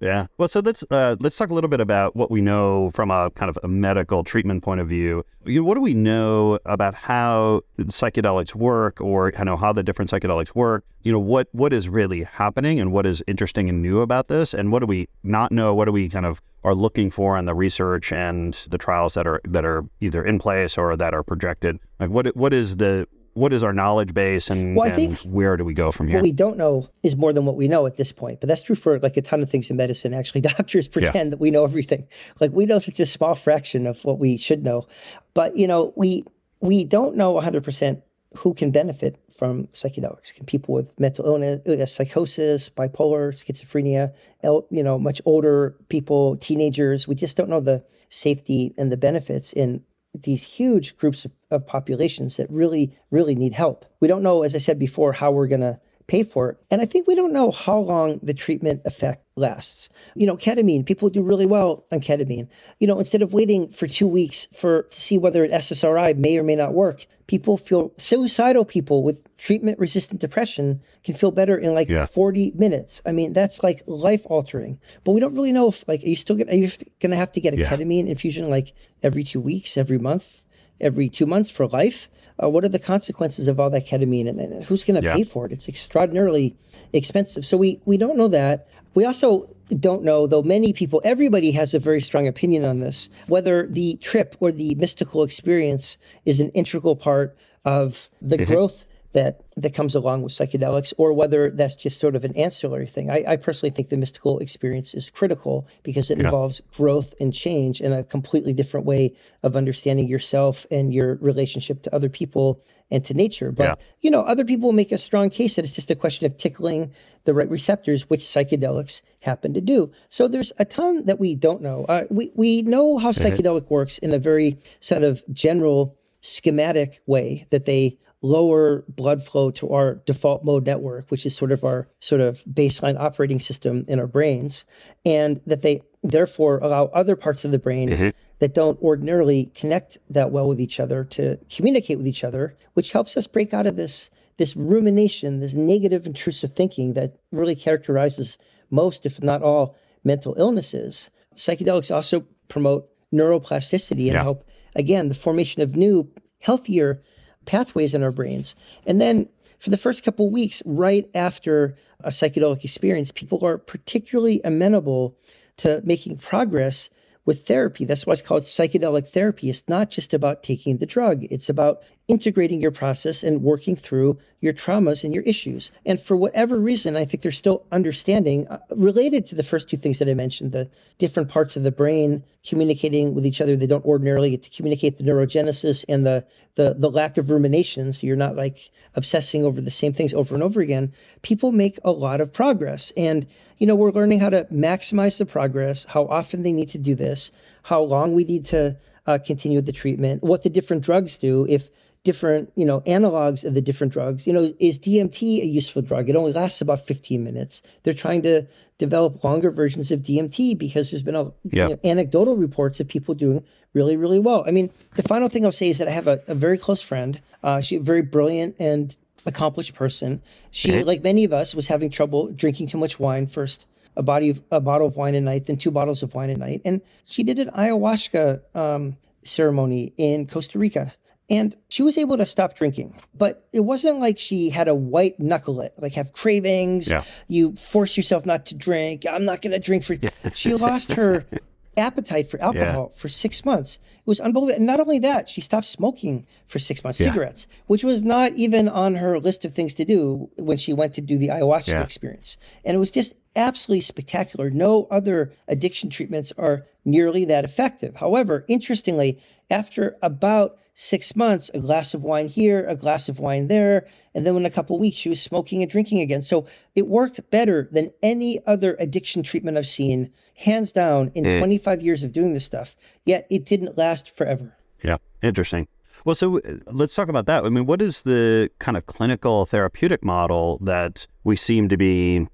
Yeah. 0.00 0.26
Well, 0.36 0.48
so 0.48 0.60
let's 0.60 0.84
uh, 0.90 1.16
let's 1.20 1.36
talk 1.36 1.50
a 1.50 1.54
little 1.54 1.70
bit 1.70 1.80
about 1.80 2.14
what 2.14 2.30
we 2.30 2.40
know 2.40 2.90
from 2.90 3.10
a 3.10 3.30
kind 3.30 3.48
of 3.48 3.58
a 3.62 3.68
medical 3.68 4.24
treatment 4.24 4.62
point 4.62 4.80
of 4.80 4.88
view. 4.88 5.24
You 5.44 5.60
know, 5.60 5.64
what 5.66 5.74
do 5.74 5.80
we 5.80 5.94
know 5.94 6.58
about 6.66 6.94
how 6.94 7.62
psychedelics 7.78 8.54
work, 8.54 9.00
or 9.00 9.32
kind 9.32 9.48
of 9.48 9.58
how 9.60 9.72
the 9.72 9.82
different 9.82 10.10
psychedelics 10.10 10.54
work? 10.54 10.84
You 11.02 11.12
know, 11.12 11.18
what 11.18 11.48
what 11.52 11.72
is 11.72 11.88
really 11.88 12.24
happening, 12.24 12.78
and 12.78 12.92
what 12.92 13.06
is 13.06 13.22
interesting 13.26 13.68
and 13.68 13.80
new 13.80 14.00
about 14.00 14.28
this, 14.28 14.52
and 14.52 14.70
what 14.70 14.80
do 14.80 14.86
we 14.86 15.08
not 15.22 15.50
know? 15.50 15.74
What 15.74 15.86
do 15.86 15.92
we 15.92 16.08
kind 16.08 16.26
of 16.26 16.42
are 16.62 16.74
looking 16.74 17.10
for 17.10 17.38
in 17.38 17.44
the 17.44 17.54
research 17.54 18.12
and 18.12 18.52
the 18.68 18.78
trials 18.78 19.14
that 19.14 19.26
are 19.26 19.40
that 19.44 19.64
are 19.64 19.84
either 20.00 20.24
in 20.24 20.38
place 20.38 20.76
or 20.76 20.96
that 20.96 21.14
are 21.14 21.22
projected? 21.22 21.78
Like, 21.98 22.10
what 22.10 22.36
what 22.36 22.52
is 22.52 22.76
the 22.76 23.08
what 23.36 23.52
is 23.52 23.62
our 23.62 23.72
knowledge 23.74 24.14
base, 24.14 24.48
and, 24.48 24.74
Well, 24.74 24.86
and 24.86 24.94
think- 24.96 25.18
where 25.20 25.58
do 25.58 25.64
we 25.64 25.74
go 25.74 25.92
from 25.92 26.08
here? 26.08 26.16
What 26.16 26.22
we 26.22 26.32
don't 26.32 26.56
know 26.56 26.88
is 27.02 27.16
more 27.16 27.32
than 27.34 27.44
what 27.44 27.54
we 27.56 27.68
know 27.68 27.84
at 27.86 27.96
this 27.98 28.10
point. 28.10 28.40
But 28.40 28.48
that's 28.48 28.62
true 28.62 28.74
for 28.74 28.98
like 29.00 29.16
a 29.18 29.22
ton 29.22 29.42
of 29.42 29.50
things 29.50 29.70
in 29.70 29.76
medicine. 29.76 30.14
Actually, 30.14 30.40
doctors 30.56 30.88
pretend 30.88 31.32
that 31.32 31.38
we 31.40 31.50
know 31.50 31.62
everything. 31.64 32.08
Like 32.40 32.52
we 32.52 32.64
know 32.64 32.78
such 32.78 32.98
a 32.98 33.04
small 33.06 33.34
fraction 33.34 33.86
of 33.86 34.02
what 34.06 34.18
we 34.18 34.38
should 34.38 34.64
know. 34.64 34.86
But 35.34 35.56
you 35.56 35.66
know, 35.66 35.92
we 35.96 36.24
we 36.60 36.84
don't 36.84 37.14
know 37.16 37.34
100% 37.34 38.00
who 38.38 38.54
can 38.54 38.70
benefit 38.70 39.18
from 39.36 39.66
psychedelics. 39.68 40.34
Can 40.34 40.46
people 40.46 40.72
with 40.74 40.98
mental 40.98 41.26
illness, 41.26 41.60
uh, 41.68 41.84
psychosis, 41.84 42.70
bipolar, 42.70 43.32
schizophrenia, 43.34 44.14
el- 44.42 44.66
you 44.70 44.82
know, 44.82 44.98
much 44.98 45.20
older 45.26 45.76
people, 45.90 46.36
teenagers. 46.38 47.06
We 47.06 47.14
just 47.14 47.36
don't 47.36 47.50
know 47.50 47.60
the 47.60 47.84
safety 48.08 48.72
and 48.78 48.90
the 48.90 48.96
benefits 48.96 49.52
in 49.52 49.82
these 50.22 50.42
huge 50.42 50.96
groups 50.96 51.24
of, 51.24 51.32
of 51.50 51.66
populations 51.66 52.36
that 52.36 52.50
really, 52.50 52.96
really 53.10 53.34
need 53.34 53.52
help. 53.52 53.84
We 54.00 54.08
don't 54.08 54.22
know, 54.22 54.42
as 54.42 54.54
I 54.54 54.58
said 54.58 54.78
before, 54.78 55.12
how 55.12 55.30
we're 55.30 55.46
going 55.46 55.60
to 55.60 55.80
pay 56.06 56.22
for 56.22 56.50
it. 56.50 56.56
And 56.70 56.80
I 56.80 56.86
think 56.86 57.06
we 57.06 57.14
don't 57.14 57.32
know 57.32 57.50
how 57.50 57.78
long 57.78 58.20
the 58.22 58.34
treatment 58.34 58.82
effect 58.84 59.24
lasts. 59.36 59.88
You 60.14 60.26
know, 60.26 60.36
ketamine, 60.36 60.86
people 60.86 61.08
do 61.10 61.22
really 61.22 61.46
well 61.46 61.84
on 61.90 62.00
ketamine. 62.00 62.48
You 62.78 62.86
know, 62.86 62.98
instead 62.98 63.22
of 63.22 63.32
waiting 63.32 63.70
for 63.72 63.86
two 63.86 64.06
weeks 64.06 64.46
for 64.54 64.82
to 64.82 65.00
see 65.00 65.18
whether 65.18 65.44
an 65.44 65.50
SSRI 65.50 66.16
may 66.16 66.38
or 66.38 66.42
may 66.42 66.54
not 66.54 66.74
work, 66.74 67.06
people 67.26 67.56
feel 67.58 67.92
suicidal 67.98 68.64
people 68.64 69.02
with 69.02 69.24
treatment 69.36 69.78
resistant 69.80 70.20
depression 70.20 70.80
can 71.02 71.14
feel 71.14 71.32
better 71.32 71.56
in 71.58 71.74
like 71.74 71.88
Yeah. 71.88 72.06
40 72.06 72.52
minutes. 72.56 73.02
I 73.04 73.10
mean, 73.12 73.32
that's 73.32 73.62
like 73.64 73.82
life 73.86 74.22
altering. 74.26 74.78
But 75.02 75.12
we 75.12 75.20
don't 75.20 75.34
really 75.34 75.52
know 75.52 75.68
if 75.68 75.86
like 75.88 76.02
are 76.04 76.08
you 76.08 76.16
still 76.16 76.36
gonna 76.36 76.52
are 76.52 76.56
you 76.56 76.70
gonna 77.00 77.16
have 77.16 77.32
to 77.32 77.40
get 77.40 77.52
a 77.52 77.58
Yeah. 77.58 77.68
ketamine 77.68 78.06
infusion 78.08 78.48
like 78.48 78.72
every 79.02 79.24
two 79.24 79.40
weeks, 79.40 79.76
every 79.76 79.98
month, 79.98 80.40
every 80.80 81.08
two 81.08 81.26
months 81.26 81.50
for 81.50 81.66
life? 81.66 82.08
Uh, 82.42 82.48
what 82.48 82.64
are 82.64 82.68
the 82.68 82.78
consequences 82.78 83.48
of 83.48 83.58
all 83.58 83.70
that 83.70 83.86
ketamine 83.86 84.28
and, 84.28 84.38
and 84.40 84.64
who's 84.64 84.84
going 84.84 85.00
to 85.00 85.06
Yeah. 85.06 85.14
pay 85.16 85.24
for 85.24 85.46
it? 85.46 85.52
It's 85.52 85.68
extraordinarily 85.68 86.54
expensive. 86.92 87.46
So 87.46 87.56
we 87.56 87.80
we 87.84 87.96
don't 87.96 88.16
know 88.16 88.28
that. 88.28 88.68
We 88.94 89.04
also 89.04 89.48
don't 89.80 90.02
know, 90.04 90.26
though 90.26 90.42
many 90.42 90.72
people, 90.72 91.00
everybody 91.04 91.50
has 91.52 91.74
a 91.74 91.78
very 91.78 92.00
strong 92.00 92.26
opinion 92.28 92.64
on 92.64 92.80
this, 92.80 93.10
whether 93.26 93.66
the 93.66 93.96
trip 93.96 94.36
or 94.40 94.52
the 94.52 94.74
mystical 94.76 95.22
experience 95.24 95.96
is 96.24 96.38
an 96.40 96.50
integral 96.50 96.94
part 96.94 97.36
of 97.64 98.08
the 98.22 98.38
growth 98.44 98.84
that 99.16 99.40
that 99.56 99.72
comes 99.72 99.94
along 99.94 100.22
with 100.22 100.32
psychedelics, 100.32 100.92
or 100.98 101.12
whether 101.14 101.50
that's 101.50 101.74
just 101.74 101.98
sort 101.98 102.14
of 102.14 102.22
an 102.24 102.36
ancillary 102.36 102.86
thing. 102.86 103.10
I, 103.10 103.24
I 103.32 103.36
personally 103.36 103.70
think 103.74 103.88
the 103.88 103.96
mystical 103.96 104.38
experience 104.40 104.92
is 104.94 105.08
critical 105.08 105.66
because 105.82 106.10
it 106.10 106.18
involves 106.20 106.60
growth 106.76 107.14
and 107.18 107.32
change 107.32 107.80
in 107.80 107.92
a 107.92 108.04
completely 108.04 108.52
different 108.52 108.84
way 108.84 109.14
of 109.42 109.56
understanding 109.56 110.06
yourself 110.06 110.66
and 110.70 110.92
your 110.92 111.14
relationship 111.16 111.82
to 111.84 111.94
other 111.94 112.10
people 112.10 112.60
and 112.90 113.02
to 113.06 113.14
nature. 113.14 113.50
But 113.50 113.64
Yeah. 113.64 113.74
you 114.02 114.10
know, 114.10 114.20
other 114.20 114.44
people 114.44 114.72
make 114.72 114.92
a 114.92 114.98
strong 114.98 115.30
case 115.30 115.56
that 115.56 115.64
it's 115.64 115.74
just 115.74 115.90
a 115.90 115.96
question 115.96 116.26
of 116.26 116.36
tickling 116.36 116.92
the 117.24 117.32
right 117.32 117.48
receptors, 117.50 118.08
which 118.10 118.20
psychedelics 118.20 119.00
happen 119.20 119.54
to 119.54 119.62
do. 119.62 119.90
So 120.08 120.28
there's 120.28 120.52
a 120.58 120.66
ton 120.66 121.06
that 121.06 121.18
we 121.18 121.34
don't 121.34 121.62
know. 121.62 121.86
Uh, 121.88 122.04
we 122.10 122.30
we 122.34 122.50
know 122.62 122.98
how 122.98 123.12
psychedelic 123.12 123.70
works 123.70 123.96
in 123.98 124.12
a 124.12 124.18
very 124.18 124.58
sort 124.80 125.02
of 125.04 125.24
general 125.32 125.96
schematic 126.20 127.00
way 127.06 127.46
that 127.50 127.64
they 127.64 127.96
lower 128.22 128.84
blood 128.88 129.22
flow 129.22 129.50
to 129.50 129.70
our 129.70 129.96
default 130.06 130.44
mode 130.44 130.66
network, 130.66 131.10
which 131.10 131.26
is 131.26 131.36
sort 131.36 131.52
of 131.52 131.64
our 131.64 131.88
sort 132.00 132.20
of 132.20 132.42
baseline 132.44 132.98
operating 132.98 133.40
system 133.40 133.84
in 133.88 133.98
our 133.98 134.06
brains, 134.06 134.64
and 135.04 135.40
that 135.46 135.62
they 135.62 135.82
therefore 136.02 136.58
allow 136.58 136.86
other 136.86 137.16
parts 137.16 137.44
of 137.44 137.50
the 137.50 137.58
brain 137.58 137.90
mm-hmm. 137.90 138.08
that 138.38 138.54
don't 138.54 138.80
ordinarily 138.80 139.50
connect 139.54 139.98
that 140.08 140.30
well 140.30 140.48
with 140.48 140.60
each 140.60 140.80
other 140.80 141.04
to 141.04 141.38
communicate 141.54 141.98
with 141.98 142.06
each 142.06 142.24
other, 142.24 142.56
which 142.74 142.92
helps 142.92 143.16
us 143.16 143.26
break 143.26 143.52
out 143.52 143.66
of 143.66 143.76
this 143.76 144.10
this 144.38 144.54
rumination, 144.54 145.40
this 145.40 145.54
negative 145.54 146.06
intrusive 146.06 146.54
thinking 146.54 146.92
that 146.92 147.16
really 147.32 147.54
characterizes 147.54 148.36
most, 148.70 149.06
if 149.06 149.22
not 149.22 149.42
all, 149.42 149.74
mental 150.04 150.34
illnesses. 150.38 151.08
Psychedelics 151.34 151.94
also 151.94 152.24
promote 152.48 152.86
neuroplasticity 153.14 154.06
and 154.08 154.14
Yeah. 154.14 154.22
help, 154.22 154.44
again, 154.74 155.08
the 155.08 155.14
formation 155.14 155.62
of 155.62 155.74
new, 155.74 156.08
healthier 156.40 157.02
pathways 157.46 157.94
in 157.94 158.02
our 158.02 158.12
brains. 158.12 158.54
And 158.86 159.00
then 159.00 159.28
for 159.58 159.70
the 159.70 159.78
first 159.78 160.04
couple 160.04 160.30
weeks, 160.30 160.62
right 160.66 161.08
after 161.14 161.76
a 162.00 162.10
psychedelic 162.10 162.64
experience, 162.64 163.10
people 163.10 163.44
are 163.44 163.58
particularly 163.58 164.40
amenable 164.44 165.16
to 165.58 165.80
making 165.84 166.18
progress 166.18 166.90
with 167.24 167.46
therapy. 167.46 167.84
That's 167.84 168.06
why 168.06 168.12
it's 168.12 168.22
called 168.22 168.42
psychedelic 168.42 169.08
therapy. 169.08 169.50
It's 169.50 169.68
not 169.68 169.90
just 169.90 170.14
about 170.14 170.42
taking 170.42 170.78
the 170.78 170.86
drug, 170.86 171.24
it's 171.24 171.48
about 171.48 171.82
integrating 172.08 172.60
your 172.60 172.70
process 172.70 173.24
and 173.24 173.42
working 173.42 173.74
through 173.74 174.16
your 174.40 174.52
traumas 174.52 175.02
and 175.02 175.12
your 175.12 175.24
issues. 175.24 175.72
And 175.84 176.00
for 176.00 176.16
whatever 176.16 176.56
reason, 176.56 176.96
I 176.96 177.04
think 177.04 177.22
there's 177.22 177.36
still 177.36 177.66
understanding 177.72 178.46
uh, 178.46 178.60
related 178.70 179.26
to 179.26 179.34
the 179.34 179.42
first 179.42 179.68
two 179.68 179.76
things 179.76 179.98
that 179.98 180.08
I 180.08 180.14
mentioned 180.14 180.52
the 180.52 180.70
different 180.98 181.28
parts 181.28 181.56
of 181.56 181.64
the 181.64 181.72
brain 181.72 182.22
communicating 182.46 183.12
with 183.12 183.26
each 183.26 183.40
other. 183.40 183.56
They 183.56 183.66
don't 183.66 183.84
ordinarily 183.84 184.30
get 184.30 184.44
to 184.44 184.50
communicate 184.50 184.98
the 184.98 185.04
neurogenesis 185.04 185.84
and 185.88 186.06
the, 186.06 186.24
the, 186.54 186.76
the 186.78 186.90
lack 186.90 187.18
of 187.18 187.28
rumination. 187.28 187.92
So 187.92 188.06
you're 188.06 188.14
not 188.14 188.36
like 188.36 188.70
obsessing 188.94 189.44
over 189.44 189.60
the 189.60 189.72
same 189.72 189.92
things 189.92 190.14
over 190.14 190.32
and 190.32 190.44
over 190.44 190.60
again. 190.60 190.92
People 191.22 191.50
make 191.50 191.80
a 191.82 191.90
lot 191.90 192.20
of 192.20 192.32
progress. 192.32 192.92
And, 192.96 193.26
you 193.58 193.66
know, 193.66 193.74
we're 193.74 193.90
learning 193.90 194.20
how 194.20 194.30
to 194.30 194.44
maximize 194.44 195.18
the 195.18 195.26
progress, 195.26 195.84
how 195.86 196.06
often 196.06 196.44
they 196.44 196.52
need 196.52 196.68
to 196.68 196.78
do 196.78 196.94
this, 196.94 197.32
how 197.64 197.82
long 197.82 198.14
we 198.14 198.22
need 198.22 198.44
to 198.46 198.76
uh, 199.08 199.18
continue 199.18 199.60
the 199.60 199.72
treatment, 199.72 200.22
what 200.22 200.44
the 200.44 200.50
different 200.50 200.84
drugs 200.84 201.18
do, 201.18 201.46
if 201.48 201.68
different, 202.06 202.50
you 202.54 202.64
know, 202.64 202.80
analogs 202.82 203.44
of 203.44 203.52
the 203.54 203.60
different 203.60 203.92
drugs. 203.92 204.26
You 204.26 204.32
know, 204.32 204.44
is 204.58 204.78
DMT 204.78 205.42
a 205.42 205.46
useful 205.46 205.82
drug? 205.82 206.08
It 206.08 206.16
only 206.16 206.32
lasts 206.32 206.60
about 206.60 206.80
15 206.86 207.22
minutes. 207.22 207.60
They're 207.82 207.92
trying 208.04 208.22
to 208.22 208.46
develop 208.78 209.22
longer 209.24 209.50
versions 209.50 209.90
of 209.90 210.00
DMT 210.00 210.56
because 210.56 210.90
there's 210.90 211.02
been 211.02 211.16
a, 211.16 211.24
Yeah. 211.50 211.68
you 211.68 211.74
know, 211.74 211.80
anecdotal 211.92 212.36
reports 212.36 212.78
of 212.80 212.86
people 212.88 213.14
doing 213.14 213.42
really, 213.74 213.96
really 213.96 214.20
well. 214.28 214.44
I 214.46 214.52
mean, 214.52 214.70
the 214.94 215.02
final 215.02 215.28
thing 215.28 215.44
I'll 215.44 215.52
say 215.62 215.68
is 215.68 215.78
that 215.78 215.88
I 215.88 215.90
have 216.00 216.06
a, 216.06 216.22
a 216.28 216.34
very 216.34 216.58
close 216.58 216.80
friend. 216.80 217.20
Uh, 217.42 217.60
she's 217.60 217.80
a 217.80 217.82
very 217.82 218.02
brilliant 218.02 218.54
and 218.60 218.96
accomplished 219.26 219.74
person. 219.74 220.22
She, 220.50 220.84
like 220.84 221.02
many 221.02 221.24
of 221.24 221.32
us, 221.32 221.54
was 221.54 221.66
having 221.66 221.90
trouble 221.90 222.30
drinking 222.32 222.68
too 222.68 222.78
much 222.78 222.98
wine 223.00 223.26
first. 223.26 223.66
A 223.98 224.02
body 224.02 224.28
of 224.30 224.42
a 224.50 224.60
bottle 224.60 224.86
of 224.86 224.94
wine 224.96 225.14
a 225.14 225.20
night, 225.22 225.46
then 225.46 225.56
two 225.56 225.70
bottles 225.70 226.02
of 226.02 226.14
wine 226.14 226.28
a 226.28 226.36
night, 226.36 226.60
and 226.66 226.82
she 227.06 227.22
did 227.22 227.38
an 227.38 227.48
ayahuasca 227.62 228.42
um, 228.54 228.98
ceremony 229.22 229.94
in 229.96 230.26
Costa 230.26 230.58
Rica. 230.58 230.92
And 231.28 231.56
she 231.68 231.82
was 231.82 231.98
able 231.98 232.16
to 232.18 232.26
stop 232.26 232.54
drinking, 232.54 233.00
but 233.12 233.48
it 233.52 233.60
wasn't 233.60 233.98
like 233.98 234.18
she 234.18 234.48
had 234.50 234.68
a 234.68 234.74
white 234.74 235.18
knuckle 235.18 235.60
it, 235.60 235.74
like 235.76 235.94
have 235.94 236.12
cravings. 236.12 236.88
Yeah. 236.88 237.02
You 237.26 237.56
force 237.56 237.96
yourself 237.96 238.24
not 238.24 238.46
to 238.46 238.54
drink. 238.54 239.04
I'm 239.10 239.24
not 239.24 239.42
going 239.42 239.52
to 239.52 239.58
drink 239.58 239.82
for. 239.82 239.96
She 240.34 240.54
lost 240.54 240.92
her 240.92 241.24
appetite 241.76 242.30
for 242.30 242.40
alcohol 242.40 242.90
yeah. 242.92 242.98
for 242.98 243.08
six 243.08 243.44
months. 243.44 243.76
It 243.98 244.06
was 244.06 244.20
unbelievable. 244.20 244.56
And 244.56 244.66
not 244.66 244.80
only 244.80 244.98
that, 245.00 245.28
she 245.28 245.40
stopped 245.40 245.66
smoking 245.66 246.26
for 246.46 246.58
six 246.58 246.82
months, 246.82 247.00
yeah. 247.00 247.08
cigarettes, 247.08 247.46
which 247.66 247.84
was 247.84 248.02
not 248.02 248.32
even 248.32 248.68
on 248.68 248.94
her 248.94 249.18
list 249.18 249.44
of 249.44 249.54
things 249.54 249.74
to 249.74 249.84
do 249.84 250.30
when 250.36 250.56
she 250.58 250.72
went 250.72 250.94
to 250.94 251.00
do 251.00 251.18
the 251.18 251.28
ayahuasca 251.28 251.68
yeah. 251.68 251.82
experience. 251.82 252.36
And 252.64 252.74
it 252.74 252.78
was 252.78 252.90
just 252.90 253.14
absolutely 253.34 253.82
spectacular. 253.82 254.50
No 254.50 254.86
other 254.90 255.32
addiction 255.48 255.90
treatments 255.90 256.32
are 256.38 256.66
nearly 256.84 257.24
that 257.26 257.44
effective. 257.44 257.96
However, 257.96 258.44
interestingly, 258.48 259.20
after 259.50 259.96
about 260.02 260.58
six 260.78 261.16
months, 261.16 261.50
a 261.54 261.58
glass 261.58 261.94
of 261.94 262.02
wine 262.02 262.28
here, 262.28 262.66
a 262.66 262.76
glass 262.76 263.08
of 263.08 263.18
wine 263.18 263.48
there. 263.48 263.86
And 264.14 264.26
then 264.26 264.36
in 264.36 264.44
a 264.44 264.50
couple 264.50 264.78
weeks, 264.78 264.98
she 264.98 265.08
was 265.08 265.22
smoking 265.22 265.62
and 265.62 265.70
drinking 265.70 266.00
again. 266.00 266.20
So 266.20 266.46
it 266.74 266.86
worked 266.86 267.18
better 267.30 267.66
than 267.72 267.92
any 268.02 268.40
other 268.46 268.76
addiction 268.78 269.22
treatment 269.22 269.56
I've 269.56 269.66
seen, 269.66 270.12
hands 270.34 270.72
down, 270.72 271.12
in 271.14 271.24
mm. 271.24 271.38
25 271.38 271.80
years 271.80 272.02
of 272.02 272.12
doing 272.12 272.34
this 272.34 272.44
stuff. 272.44 272.76
Yet 273.04 273.26
it 273.30 273.46
didn't 273.46 273.78
last 273.78 274.14
forever. 274.14 274.54
Yeah, 274.82 274.98
interesting. 275.22 275.66
Well, 276.04 276.14
so 276.14 276.40
uh, 276.40 276.58
let's 276.66 276.94
talk 276.94 277.08
about 277.08 277.24
that. 277.24 277.46
I 277.46 277.48
mean, 277.48 277.64
what 277.64 277.80
is 277.80 278.02
the 278.02 278.50
kind 278.58 278.76
of 278.76 278.84
clinical 278.84 279.46
therapeutic 279.46 280.04
model 280.04 280.58
that 280.58 281.06
we 281.24 281.36
seem 281.36 281.70
to 281.70 281.78
be 281.78 282.28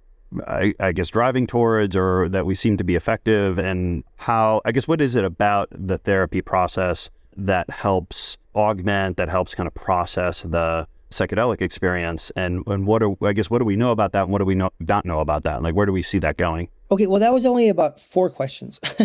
I, 0.49 0.75
I, 0.81 0.93
guess 0.93 1.11
driving 1.11 1.47
towards 1.47 1.95
or 1.95 2.29
that 2.31 2.47
we 2.47 2.55
seem 2.55 2.79
to 2.79 2.85
be 2.85 2.97
effective 2.97 3.59
and 3.59 4.03
how 4.17 4.63
i 4.65 4.73
guess 4.73 4.89
what 4.89 5.03
is 5.03 5.15
it 5.15 5.27
about 5.27 5.69
the 5.71 5.99
therapy 5.99 6.41
process 6.41 7.11
that 7.37 7.71
helps 7.71 8.37
augment, 8.55 9.17
that 9.17 9.29
helps 9.29 9.55
kind 9.55 9.67
of 9.67 9.75
process 9.75 10.43
the 10.43 10.87
psychedelic 11.13 11.61
experience 11.61 12.33
and 12.37 12.63
and 12.67 12.87
what 12.87 13.03
are 13.03 13.15
I 13.23 13.33
guess 13.35 13.51
what 13.51 13.59
do 13.59 13.65
we 13.65 13.77
know 13.77 13.91
about 13.91 14.13
that 14.13 14.23
and 14.25 14.33
what 14.33 14.39
do 14.39 14.45
we 14.45 14.55
know, 14.55 14.71
not 14.81 15.05
know 15.05 15.21
about 15.21 15.45
that? 15.45 15.63
Like 15.63 15.75
where 15.75 15.87
do 15.87 15.93
we 15.93 16.03
see 16.03 16.19
that 16.21 16.37
going? 16.37 16.69
Okay, 16.91 17.07
well 17.07 17.21
that 17.21 17.33
was 17.33 17.47
only 17.47 17.69
about 17.69 18.01
four 18.01 18.31
questions. 18.31 18.81